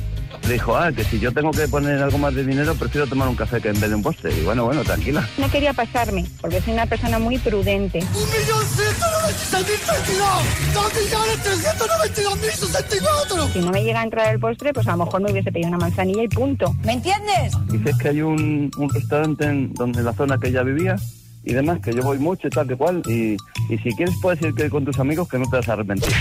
[0.48, 3.36] Dijo, ah, que si yo tengo que poner algo más de dinero, prefiero tomar un
[3.36, 4.32] café que en vez de un postre.
[4.34, 5.28] Y bueno, bueno, tranquila.
[5.36, 7.98] No quería pasarme, porque soy una persona muy prudente.
[7.98, 10.42] ¡Un millón ciento noventa y seis mil veintidós!
[10.72, 13.48] ¡Dos millones trescientos noventa y dos mil sesenta y cuatro!
[13.52, 15.68] Si no me llega a entrar el postre, pues a lo mejor me hubiese pedido
[15.68, 16.74] una manzanilla y punto.
[16.82, 17.52] ¿Me entiendes?
[17.66, 20.96] Dices que hay un, un restaurante en, donde en la zona que ella vivía
[21.44, 23.02] y demás, que yo voy mucho y tal que cual.
[23.06, 23.36] Y,
[23.68, 26.14] y si quieres puedes ir con tus amigos que no te vas a arrepentir.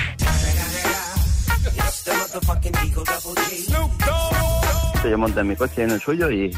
[5.10, 6.52] Yo monté en mi coche y en el suyo y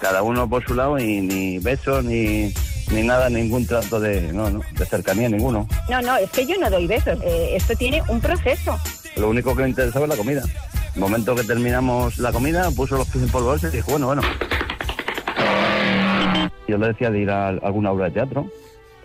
[0.00, 2.52] cada uno por su lado y ni besos ni,
[2.90, 5.66] ni nada, ningún trato de, no, no, de cercanía ninguno.
[5.88, 7.18] No, no, es que yo no doy besos.
[7.22, 8.78] Eh, esto tiene un proceso.
[9.16, 10.42] Lo único que me interesaba es la comida.
[10.94, 14.22] El momento que terminamos la comida, puso los pies en polvo y dijo, bueno, bueno.
[16.68, 18.50] Yo le decía de ir a alguna obra de teatro.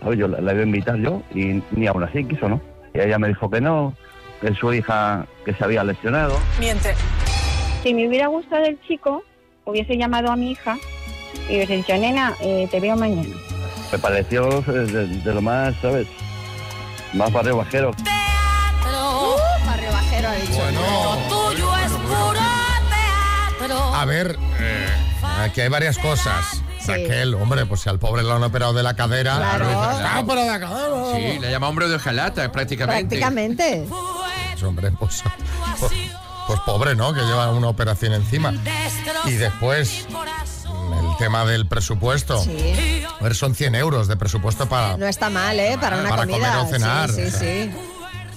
[0.02, 0.18] ¿sabes?
[0.18, 2.60] Yo la, la iba a invitar yo y ni aún así quiso, ¿no?
[2.92, 3.94] Y ella me dijo que no,
[4.40, 6.38] que su hija que se había lesionado.
[6.58, 6.94] Miente.
[7.82, 9.22] Si me hubiera gustado el chico,
[9.64, 10.76] hubiese llamado a mi hija
[11.48, 13.34] y hubiese dicho, nena, eh, te veo mañana.
[13.90, 16.06] Me pareció eh, de, de lo más, ¿sabes?
[17.12, 17.90] Más barrio bajero.
[17.90, 20.62] Uh, barrio bajero ha dicho.
[21.28, 22.40] tuyo es puro
[23.58, 23.94] teatro.
[23.94, 24.86] A ver, eh,
[25.40, 26.62] aquí hay varias cosas.
[26.86, 29.36] Raquel, hombre, pues si al pobre lo han operado de la cadera.
[29.36, 29.66] Claro.
[29.68, 31.14] dices, "Ah, pero de la cadera".
[31.14, 33.02] Sí, le llama hombre de hojalata, prácticamente.
[33.18, 33.86] Prácticamente.
[33.88, 35.22] Pues, hombre, pues,
[35.80, 35.92] pues,
[36.52, 37.14] pues pobre, ¿no?
[37.14, 38.52] Que lleva una operación encima.
[39.24, 42.42] Y después, el tema del presupuesto.
[42.42, 43.04] Sí.
[43.18, 45.78] A ver, son 100 euros de presupuesto para No está mal, ¿eh?
[45.80, 46.52] Para una Para comida.
[46.56, 47.40] comer o cenar, Sí, sí, o sea.
[47.40, 47.70] sí.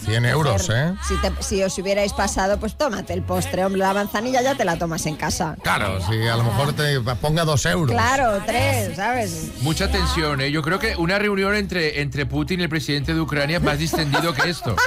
[0.06, 0.94] 100 euros, ¿eh?
[1.08, 3.80] Si, te- si os hubierais pasado, pues tómate el postre, hombre.
[3.82, 5.56] La manzanilla ya te la tomas en casa.
[5.64, 7.92] Claro, si a lo mejor te ponga dos euros.
[7.92, 9.50] Claro, tres, ¿sabes?
[9.62, 10.52] Mucha tensión, ¿eh?
[10.52, 13.80] Yo creo que una reunión entre, entre Putin y el presidente de Ucrania es más
[13.80, 14.76] distendido que esto.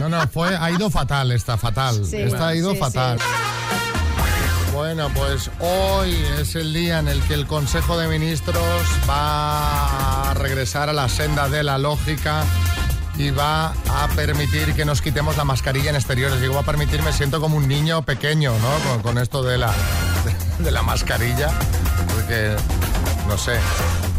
[0.00, 2.04] No, no, fue, ha ido fatal, está fatal.
[2.04, 2.16] Sí.
[2.16, 3.18] Esta ha ido Sí, fatal.
[4.72, 8.56] Bueno, pues hoy es el día en el que el Consejo de Ministros
[9.08, 12.44] va a regresar a la senda de la lógica
[13.16, 16.40] y va a permitir que nos quitemos la mascarilla en exteriores.
[16.40, 18.90] Digo, va a permitir, me siento como un niño pequeño, ¿no?
[18.90, 19.72] Con, con esto de la,
[20.58, 21.50] de, la mascarilla,
[22.12, 22.56] porque,
[23.28, 23.56] no sé,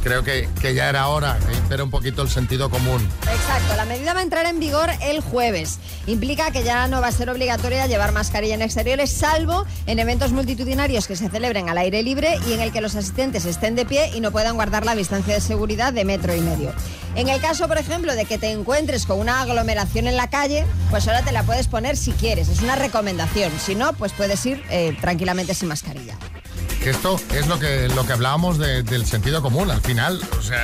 [0.05, 3.01] creo que, que ya era hora impera un poquito el sentido común.
[3.21, 5.79] Exacto, la medida va a entrar en vigor el jueves.
[6.05, 10.31] Implica que ya no va a ser obligatoria llevar mascarilla en exteriores, salvo en eventos
[10.31, 13.87] multitudinarios que se celebren al aire libre y en el que los asistentes estén de
[13.87, 16.71] pie y no puedan guardar la distancia de seguridad de metro y medio.
[17.15, 20.67] En el caso, por ejemplo, de que te encuentres con una aglomeración en la calle,
[20.91, 22.47] pues ahora te la puedes poner si quieres.
[22.49, 23.51] Es una recomendación.
[23.59, 26.15] Si no, pues puedes ir eh, tranquilamente sin mascarilla.
[26.85, 29.71] Que esto es lo que, lo que hablábamos de- del sentido común.
[29.71, 30.63] Al final, o sea,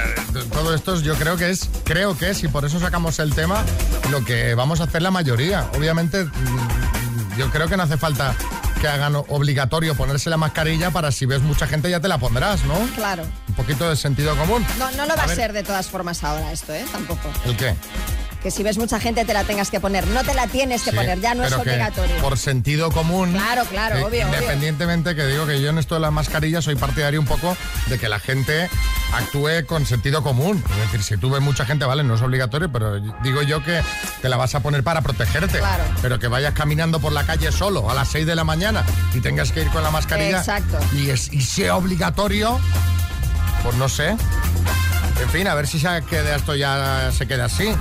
[0.54, 3.66] todo esto yo creo que es, creo que es, y por eso sacamos el tema,
[4.12, 5.68] lo que vamos a hacer la mayoría.
[5.76, 8.36] Obviamente, mm, yo creo que no hace falta
[8.80, 12.66] que hagan obligatorio ponerse la mascarilla para si ves mucha gente ya te la pondrás,
[12.66, 12.76] ¿no?
[12.94, 13.24] Claro.
[13.48, 14.64] Un poquito de sentido común.
[14.78, 16.86] No, no lo va a, ser de todas formas ahora esto, ¿eh?
[16.92, 17.32] Tampoco.
[17.46, 17.76] ¿El qué?
[18.42, 20.08] Que si ves mucha gente te la tengas que poner.
[20.08, 22.16] No te la tienes que Sí, poner, ya no es obligatorio.
[22.18, 23.32] Por sentido común.
[23.34, 24.36] Claro, claro, eh, obvio, obvio.
[24.36, 27.56] Independientemente que digo que yo en esto de las mascarillas soy partidario un poco
[27.88, 28.68] de que la gente
[29.14, 30.64] actúe con sentido común.
[30.72, 33.82] Es decir, si tú ves mucha gente, vale, no es obligatorio, pero digo yo que
[34.22, 35.60] te la vas a poner para protegerte.
[35.60, 35.84] Claro.
[36.02, 39.22] Pero que vayas caminando por la calle solo a las 6 de la mañana y
[39.22, 40.40] tengas que ir con la mascarilla.
[40.40, 40.80] Exacto.
[40.94, 42.60] Y, es, y sea obligatorio,
[43.64, 44.16] pues no sé.
[45.22, 47.72] En fin, a ver si se queda esto ya se queda así.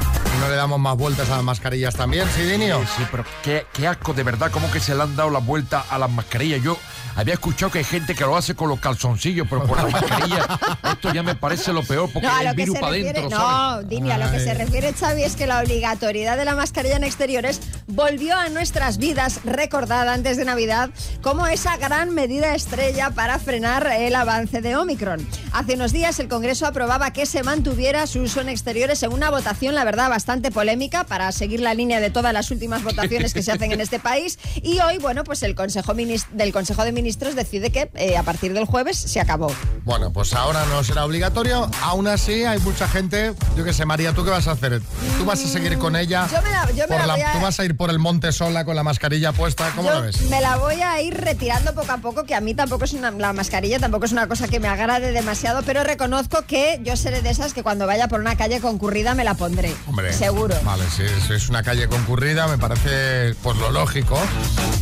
[0.40, 2.80] No le damos más vueltas a las mascarillas también, ¿sí, Dinio?
[2.96, 5.84] Sí, pero qué, qué asco, de verdad, cómo que se le han dado la vuelta
[5.90, 6.62] a las mascarillas.
[6.62, 6.78] Yo
[7.14, 10.46] había escuchado que hay gente que lo hace con los calzoncillos, pero por la mascarilla,
[10.92, 13.82] esto ya me parece lo peor, porque No, hay virus para adentro, no.
[13.82, 17.04] Dini, a lo que se refiere Xavi es que la obligatoriedad de la mascarilla en
[17.04, 20.88] exteriores volvió a nuestras vidas recordada antes de Navidad
[21.20, 25.26] como esa gran medida estrella para frenar el avance de Omicron.
[25.52, 29.28] Hace unos días el Congreso aprobaba que se mantuviera su uso en exteriores en una
[29.28, 33.42] votación, la verdad, bastante polémica para seguir la línea de todas las últimas votaciones que
[33.42, 34.38] se hacen en este país.
[34.62, 38.52] Y hoy, bueno, pues el Consejo del Consejo de Ministros decide que eh, a partir
[38.54, 39.52] del jueves se acabó.
[39.84, 41.68] Bueno, pues ahora no será obligatorio.
[41.82, 43.34] Aún así, hay mucha gente.
[43.56, 44.80] Yo qué sé, María, ¿tú qué vas a hacer?
[45.18, 46.28] ¿Tú vas a seguir con ella?
[46.30, 47.90] Yo me la- yo me Por la la- voy a- ¿Tú vas a ir por
[47.90, 49.70] el monte sola con la mascarilla puesta?
[49.74, 50.20] ¿Cómo Yo lo ves?
[50.30, 53.10] Me la voy a ir retirando poco a poco, que a mí tampoco es una,
[53.10, 57.22] la mascarilla tampoco es una cosa que me agrade demasiado, pero reconozco que yo seré
[57.22, 59.74] de esas que cuando vaya por una calle concurrida me la pondré.
[59.88, 60.54] Hombre, Seguro.
[60.64, 64.20] Vale, si es, es una calle concurrida, me parece pues lo lógico.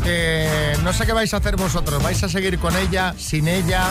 [0.05, 2.03] Eh, no sé qué vais a hacer vosotros.
[2.03, 3.87] ¿Vais a seguir con ella, sin ella?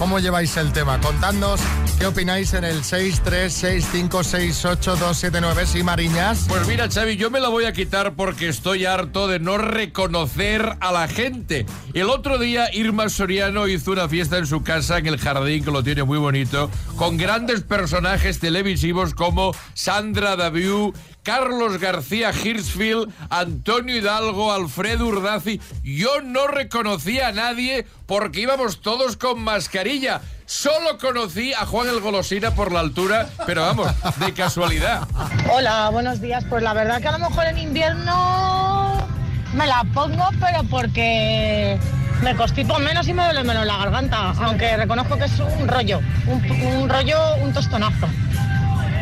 [0.00, 0.98] ¿Cómo lleváis el tema?
[0.98, 1.60] Contadnos
[1.98, 5.66] qué opináis en el 636568279.
[5.66, 6.46] Sí, Mariñas.
[6.48, 10.78] Pues mira, Xavi, yo me la voy a quitar porque estoy harto de no reconocer
[10.80, 11.66] a la gente.
[11.92, 15.70] El otro día Irma Soriano hizo una fiesta en su casa en el jardín, que
[15.70, 20.79] lo tiene muy bonito, con grandes personajes televisivos como Sandra Daviu,
[21.22, 25.60] Carlos García Hirschfield, Antonio Hidalgo, Alfredo Urdazi.
[25.82, 30.20] Yo no reconocí a nadie porque íbamos todos con mascarilla.
[30.46, 33.88] Solo conocí a Juan el Golosina por la altura, pero vamos,
[34.18, 35.06] de casualidad.
[35.52, 36.44] Hola, buenos días.
[36.48, 39.06] Pues la verdad que a lo mejor en invierno
[39.54, 41.78] me la pongo, pero porque
[42.22, 44.30] me constipo menos y me duele menos la garganta.
[44.40, 48.08] Aunque reconozco que es un rollo, un, un rollo, un tostonazo.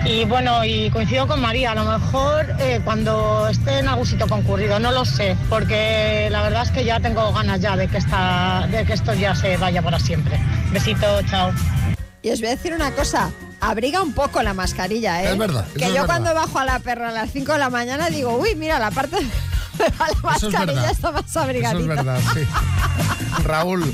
[0.05, 4.27] Y bueno, y coincido con María, a lo mejor eh, cuando esté en algún sitio
[4.27, 7.99] concurrido, no lo sé, porque la verdad es que ya tengo ganas ya de que,
[7.99, 10.41] esta, de que esto ya se vaya para siempre.
[10.73, 11.53] Besito, chao.
[12.23, 13.31] Y os voy a decir una cosa.
[13.61, 15.33] Abriga un poco la mascarilla, ¿eh?
[15.33, 16.07] Es verdad, eso Que es yo verdad.
[16.07, 18.91] cuando bajo a la perra a las 5 de la mañana digo, uy, mira, la
[18.93, 19.23] parte de
[19.79, 20.91] la Eso es mascarilla verdad.
[20.91, 21.81] está más Eso abrigadita.
[21.81, 22.41] es verdad, sí.
[23.45, 23.93] Raúl.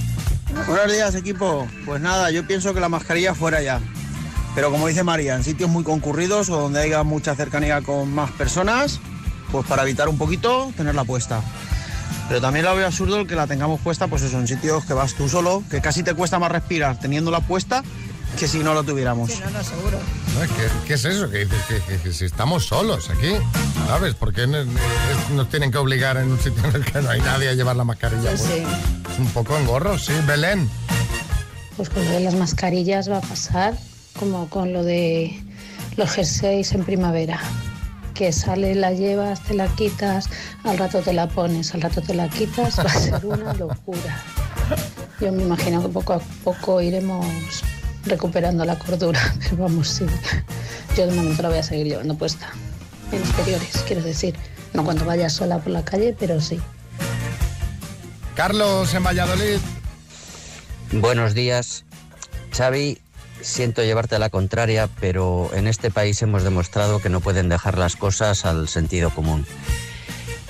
[0.69, 1.67] Buenos días, equipo.
[1.87, 3.81] Pues nada, yo pienso que la mascarilla fuera ya.
[4.55, 8.31] Pero como dice María, en sitios muy concurridos o donde haya mucha cercanía con más
[8.33, 9.01] personas,
[9.51, 11.41] pues para evitar un poquito, tenerla puesta.
[12.29, 14.95] Pero también la veo absurdo el que la tengamos puesta, pues eso, en sitios que
[14.95, 17.83] vas tú solo, que casi te cuesta más respirar teniéndola puesta
[18.39, 19.31] que si no lo tuviéramos.
[19.41, 19.99] No, no, seguro.
[20.57, 21.31] ¿Qué, qué es eso?
[21.31, 23.33] Que dices que, que- que si estamos solos aquí,
[23.87, 24.15] ¿sabes?
[24.15, 24.67] ¿Por qué nos,
[25.35, 27.77] nos tienen que obligar en un sitio en el que no hay nadie a llevar
[27.77, 28.37] la mascarilla?
[28.37, 28.65] Sí,
[29.05, 30.13] Pues, Un poco engorro, sí.
[30.27, 30.69] Belén.
[31.77, 33.75] Pues con lo de las mascarillas va a pasar
[34.19, 35.39] como con lo de
[35.97, 37.41] los jerseys en primavera.
[38.15, 40.29] Que sale, la llevas, te la quitas,
[40.63, 44.23] al rato te la pones, al rato te la quitas, va a ser una locura.
[45.21, 47.27] Yo me imagino que poco a poco iremos
[48.05, 50.07] recuperando la cordura, pero vamos, sí.
[50.97, 52.51] Yo de momento la voy a seguir llevando puesta.
[53.11, 54.35] En exteriores, quiero decir.
[54.73, 56.61] No cuando vaya sola por la calle, pero sí.
[58.35, 59.59] Carlos en Valladolid.
[60.93, 61.85] Buenos días.
[62.53, 62.99] Xavi,
[63.45, 67.79] siento llevarte a la contraria, pero en este país hemos demostrado que no pueden dejar
[67.79, 69.47] las cosas al sentido común.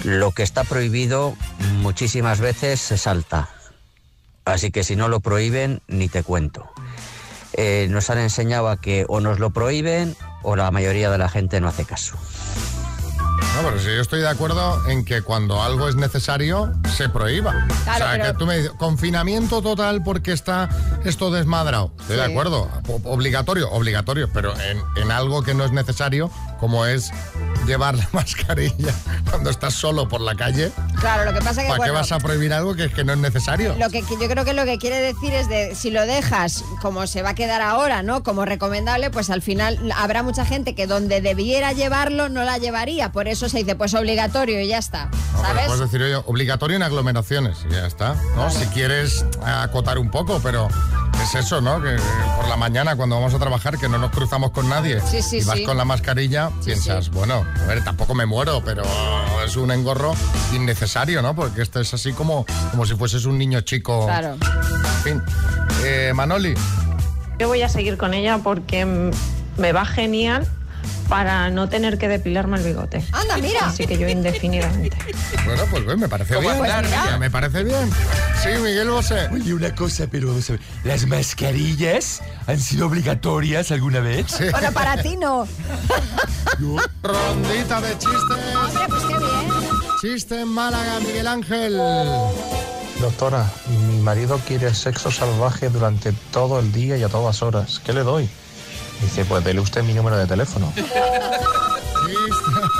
[0.05, 1.37] Lo que está prohibido
[1.81, 3.51] muchísimas veces se salta.
[4.45, 6.71] Así que si no lo prohíben, ni te cuento.
[7.55, 11.29] Eh, nos han enseñado a que o nos lo prohíben o la mayoría de la
[11.29, 12.17] gente no hace caso.
[13.55, 17.53] No, pero si yo estoy de acuerdo en que cuando algo es necesario, se prohíba.
[17.85, 20.69] Claro, o sea, pero- que tú me dices, confinamiento total porque está
[21.05, 21.93] esto desmadrado.
[22.01, 22.69] Estoy de acuerdo.
[23.05, 27.13] Obligatorio, obligatorio, pero en, en algo que no es necesario, como es
[27.67, 28.93] llevar la mascarilla
[29.31, 30.73] cuando estás solo por la calle.
[31.01, 33.19] Claro, lo que pasa que ¿Para qué vas a prohibir algo que, que no es
[33.19, 33.75] necesario?
[33.79, 36.65] Lo que que yo creo que lo que quiere decir es de si lo dejas
[36.83, 38.23] como se va a quedar ahora, ¿no?
[38.25, 43.13] Como recomendable, pues al final habrá mucha gente que donde debiera llevarlo no la llevaría.
[43.13, 45.07] Por eso se dice, pues obligatorio y ya está.
[45.35, 45.67] No, ¿Sabes?
[45.67, 48.15] puedes decir, oye, obligatorio en aglomeraciones y ya está.
[48.37, 48.51] ¿no?
[48.51, 50.69] Si quieres acotar un poco, pero
[51.23, 51.81] es eso, ¿no?
[51.83, 51.99] Que eh,
[52.37, 55.39] por la mañana cuando vamos a trabajar que no nos cruzamos con nadie Sí, sí,
[55.39, 55.65] y vas sí.
[55.65, 58.83] con la mascarilla, piensas, bueno, a ver, tampoco me muero, pero
[59.45, 60.15] es un engorro
[60.53, 61.35] innecesario, ¿no?
[61.35, 64.07] Porque esto es así como, como si fueses un niño chico.
[64.07, 64.37] Claro.
[64.43, 65.23] En fin.
[65.85, 66.55] Eh, Manoli.
[67.39, 68.85] Yo voy a seguir con ella porque
[69.57, 70.47] me va genial
[71.09, 73.05] para no tener que depilarme el bigote.
[73.13, 73.67] Anda, mira.
[73.67, 74.97] Así que yo indefinidamente.
[75.45, 76.63] Bueno, pues ven, me parece ¿Cómo bien.
[76.63, 77.19] andar, mira?
[77.19, 77.91] Me parece bien.
[78.43, 79.29] Sí, Miguel Bosé.
[79.33, 80.63] Oye, una cosa, pero vamos a ver.
[80.85, 84.27] ¿Las mascarillas han sido obligatorias alguna vez?
[84.51, 85.47] Bueno, para ti no.
[87.03, 88.57] Rondita de chistes.
[88.57, 89.45] Hombre, pues qué bien.
[90.01, 91.77] Chiste en Málaga, Miguel Ángel.
[93.01, 97.81] Doctora, mi marido quiere sexo salvaje durante todo el día y a todas horas.
[97.85, 98.29] ¿Qué le doy?
[99.01, 100.73] Dice, pues dele usted mi número de teléfono.
[100.77, 100.93] Chiste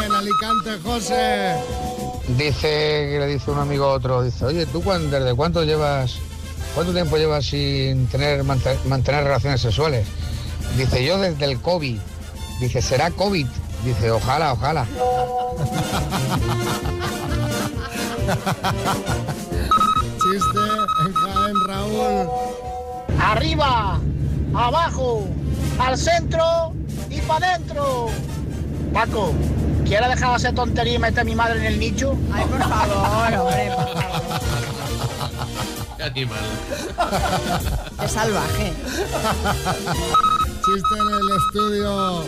[0.07, 1.55] en Alicante, José.
[2.29, 2.69] Dice
[3.11, 6.17] que le dice un amigo a otro, dice, oye, ¿tú cuán- desde cuánto llevas,
[6.75, 10.07] cuánto tiempo llevas sin tener mante- mantener relaciones sexuales?
[10.77, 11.99] Dice, yo desde el COVID.
[12.61, 13.47] Dice, ¿será COVID?
[13.85, 14.87] Dice, ojalá, ojalá.
[20.23, 20.61] Chiste
[21.07, 22.29] en Jaén, Raúl.
[23.21, 24.01] Arriba,
[24.55, 25.27] abajo,
[25.79, 26.73] al centro
[27.11, 28.09] y para adentro.
[28.93, 29.33] Paco,
[29.85, 32.17] ¿quieres dejar de hacer tontería y meter a mi madre en el nicho?
[32.33, 34.41] Ay, por favor, hombre, por favor.
[35.97, 36.39] Qué animal.
[38.01, 38.73] Qué salvaje.
[40.65, 42.25] Chiste en el estudio.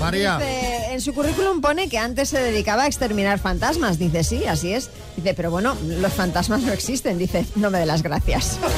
[0.00, 0.38] María.
[0.38, 3.98] Dice, en su currículum pone que antes se dedicaba a exterminar fantasmas.
[3.98, 4.90] Dice, sí, así es.
[5.16, 7.18] Dice, pero bueno, los fantasmas no existen.
[7.18, 8.58] Dice, no me dé las gracias.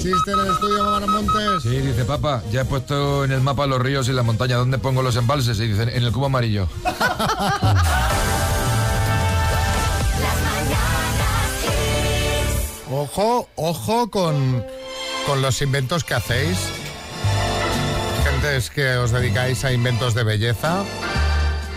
[0.00, 1.62] Chiste en el estudio, Mamá Montes.
[1.62, 4.58] Sí, dice papá, ya he puesto en el mapa los ríos y las montañas.
[4.58, 5.60] ¿Dónde pongo los embalses?
[5.60, 6.68] Y dicen, en el cubo amarillo.
[12.92, 14.64] Ojo, ojo con,
[15.26, 16.58] con los inventos que hacéis.
[18.24, 20.84] Gentes que os dedicáis a inventos de belleza.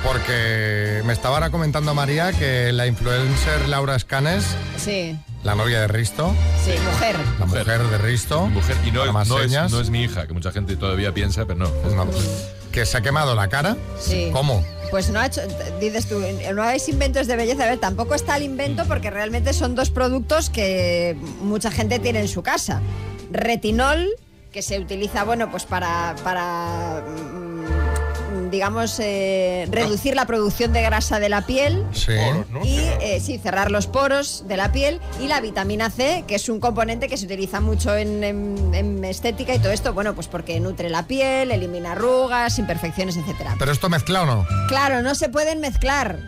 [0.03, 4.43] Porque me estaba ahora comentando María que la influencer Laura Escanes,
[4.77, 6.33] Sí, la novia de Risto,
[6.63, 7.15] sí, mujer.
[7.39, 10.33] la mujer, de Risto, Mujer, y no, es, no, es, no es mi hija, que
[10.33, 11.69] mucha gente todavía piensa, pero no.
[11.95, 12.11] no,
[12.71, 13.77] que se ha quemado la cara.
[13.99, 14.29] Sí.
[14.31, 14.63] ¿Cómo?
[14.89, 15.41] Pues no ha hecho,
[15.79, 16.21] dices tú,
[16.53, 17.63] no habéis inventos de belleza.
[17.63, 22.19] A ver, tampoco está el invento porque realmente son dos productos que mucha gente tiene
[22.21, 22.81] en su casa.
[23.31, 24.09] Retinol
[24.51, 27.03] que se utiliza, bueno, pues para, para
[28.53, 32.13] digamos, eh, reducir la producción de grasa de la piel Sí.
[32.63, 36.47] y eh, sí, cerrar los poros de la piel y la vitamina C, que es
[36.47, 40.27] un componente que se utiliza mucho en, en- en estética y todo esto, bueno, pues
[40.27, 43.55] porque nutre la piel, elimina arrugas, imperfecciones, etcétera.
[43.59, 44.45] Pero esto mezclado no.
[44.67, 46.19] Claro, no se pueden mezclar.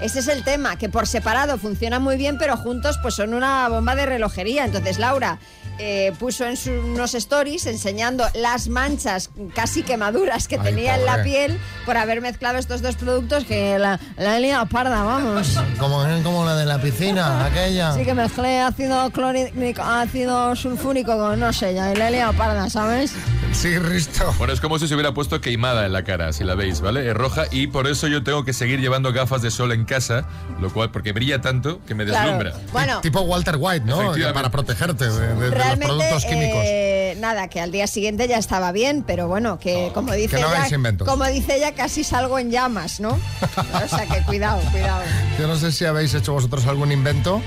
[0.00, 3.68] Ese es el tema, que por separado funcionan muy bien, pero juntos pues son una
[3.68, 4.64] bomba de relojería.
[4.64, 5.38] Entonces Laura
[5.78, 11.04] eh, puso en sus unos stories enseñando las manchas casi quemaduras que Ay, tenía en
[11.06, 15.58] la piel por haber mezclado estos dos productos que la, la he liado parda, vamos.
[15.78, 17.92] Como, como la de la piscina, aquella.
[17.94, 22.32] Sí que mezclé ácido clorhídrico, ácido sulfúrico con no sé, ya y la he liado
[22.34, 23.12] parda, ¿sabes?
[23.52, 24.32] Sí, Risto.
[24.38, 27.08] Bueno, es como si se hubiera puesto queimada en la cara, si la veis, ¿vale?
[27.08, 30.24] Es roja y por eso yo tengo que seguir llevando gafas de sol en casa,
[30.60, 32.32] lo cual, porque brilla tanto que me Claro.
[32.32, 32.52] deslumbra.
[32.72, 33.00] Bueno.
[33.00, 34.12] Tipo Walter White, ¿no?
[34.32, 36.60] Para protegerte de, de- de los productos químicos.
[36.64, 40.42] eh, nada, que al día siguiente ya estaba bien, pero bueno, que como dice que
[40.42, 43.10] no hagáis ella, como dice ella, casi salgo en llamas, ¿no?
[43.10, 45.02] O sea que cuidado, cuidado.
[45.38, 47.42] Yo no sé si habéis hecho vosotros algún invento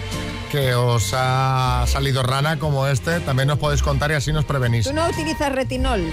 [0.52, 3.20] que os ha salido rana como este.
[3.22, 4.86] También nos podéis contar y así nos prevenís.
[4.88, 6.04] ¿Tú no utilizas retinol?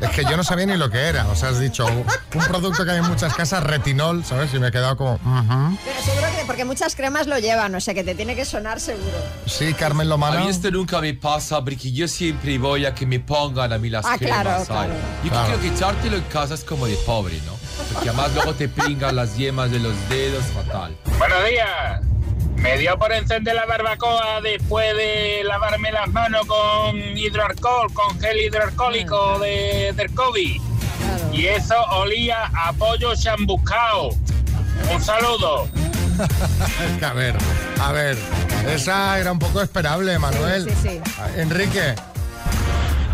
[0.00, 1.26] Es que yo no sabía ni lo que era.
[1.28, 4.52] O sea, has dicho un producto que hay en muchas casas, retinol, ¿sabes?
[4.54, 5.14] Y me he quedado como...
[5.14, 5.78] ujú.
[5.84, 8.80] Pero seguro que porque muchas cremas lo llevan, o sea que te tiene que sonar
[8.80, 9.16] seguro.
[9.46, 10.40] Sí, Carmen A Lomana.
[10.40, 13.90] mí esto nunca me pasa porque yo siempre voy a que me pongan a mí
[13.90, 14.94] las Ah, cremas, claro, claro.
[15.24, 15.46] Yo Claro.
[15.48, 17.52] creo que echártelo en casa es como de pobre, ¿no?
[17.92, 20.96] Porque además luego te pringan las yemas de los dedos, fatal.
[21.18, 22.00] Buenos días.
[22.56, 28.40] Me dio por encender la barbacoa después de lavarme las manos con hidroalcohol, con gel
[28.40, 30.60] hidroalcohólico de, del COVID.
[31.32, 34.10] Y eso olía a pollo chambucao.
[34.92, 35.68] Un saludo.
[36.84, 37.34] Es que, a ver,
[37.80, 38.16] a ver.
[38.68, 40.70] Esa era un poco esperable, Manuel.
[40.70, 41.00] Sí, sí.
[41.36, 41.94] Enrique.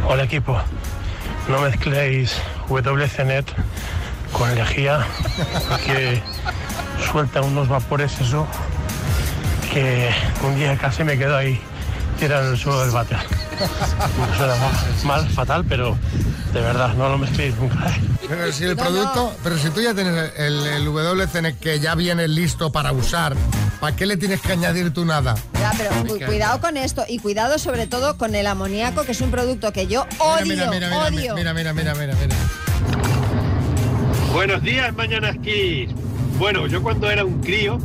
[0.06, 0.58] Hola equipo,
[1.48, 2.34] no mezcléis
[2.68, 3.46] WCNet
[4.32, 5.06] con lejía,
[5.68, 6.22] porque
[7.10, 8.46] suelta unos vapores eso
[9.72, 10.10] que
[10.42, 11.60] un día casi me quedo ahí
[12.18, 13.18] tirado en el suelo del váter.
[14.36, 14.72] Suena mal,
[15.04, 15.96] mal, fatal, pero
[16.52, 17.88] de verdad, no lo mezcléis nunca.
[17.88, 18.00] ¿eh?
[18.28, 22.28] Pero si el producto, pero si tú ya tienes el, el WCN que ya viene
[22.28, 23.34] listo para usar,
[23.80, 25.34] ¿para qué le tienes que añadir tú nada?
[25.58, 29.20] Ya, pero cu- cuidado con esto y cuidado sobre todo con el amoníaco, que es
[29.20, 31.34] un producto que yo odio, mira, mira, mira, odio.
[31.34, 32.36] mira, mira, mira, mira, mira.
[34.32, 35.90] Buenos días, Mañanas Kiss.
[36.38, 37.78] Bueno, yo cuando era un crío,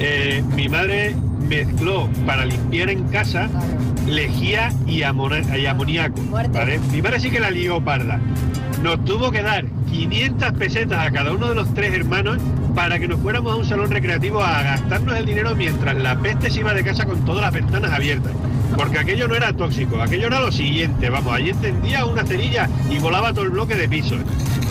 [0.00, 1.14] eh, mi madre
[1.48, 3.48] mezcló para limpiar en casa
[4.06, 6.20] lejía y, amoníaco.
[6.30, 6.78] ¿vale?
[6.90, 8.20] Mi madre sí que la lió parda.
[8.82, 12.38] Nos tuvo que dar 500 pesetas a cada uno de los tres hermanos
[12.74, 16.50] para que nos fuéramos a un salón recreativo a gastarnos el dinero mientras la peste
[16.50, 18.32] se iba de casa con todas las ventanas abiertas.
[18.76, 22.98] Porque aquello no era tóxico, aquello era lo siguiente, vamos, allí encendía una cerilla y
[22.98, 24.20] volaba todo el bloque de pisos.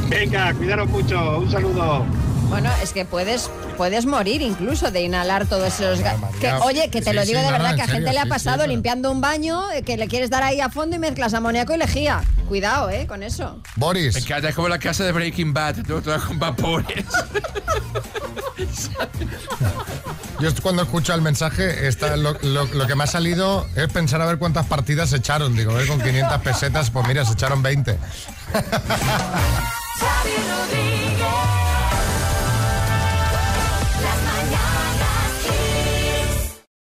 [0.10, 2.06] Venga, cuidaros mucho, un saludo.
[2.50, 7.02] Bueno, es que puedes, puedes morir incluso de inhalar todos esos ga- que, Oye, que
[7.02, 8.66] te Sí, lo sí, digo de verdad, que a gente serio, le ha sí, pasado
[8.68, 11.78] limpiando un baño, eh, que le quieres dar ahí a fondo y mezclas amoníaco y
[11.78, 12.22] lejía.
[12.48, 13.62] Cuidado, eh, con eso.
[13.76, 14.16] Boris.
[14.16, 17.06] Me encanta, es como la casa de Breaking Bad, todo, todo con vapores.
[20.40, 24.22] Yo cuando escucho el mensaje, está, lo, lo- lo que me ha salido es pensar
[24.22, 25.56] a ver cuántas partidas se echaron.
[25.56, 27.98] Digo, eh, con 500 pesetas, pues mira, se echaron 20.
[28.52, 31.69] Xavi Rodríguez.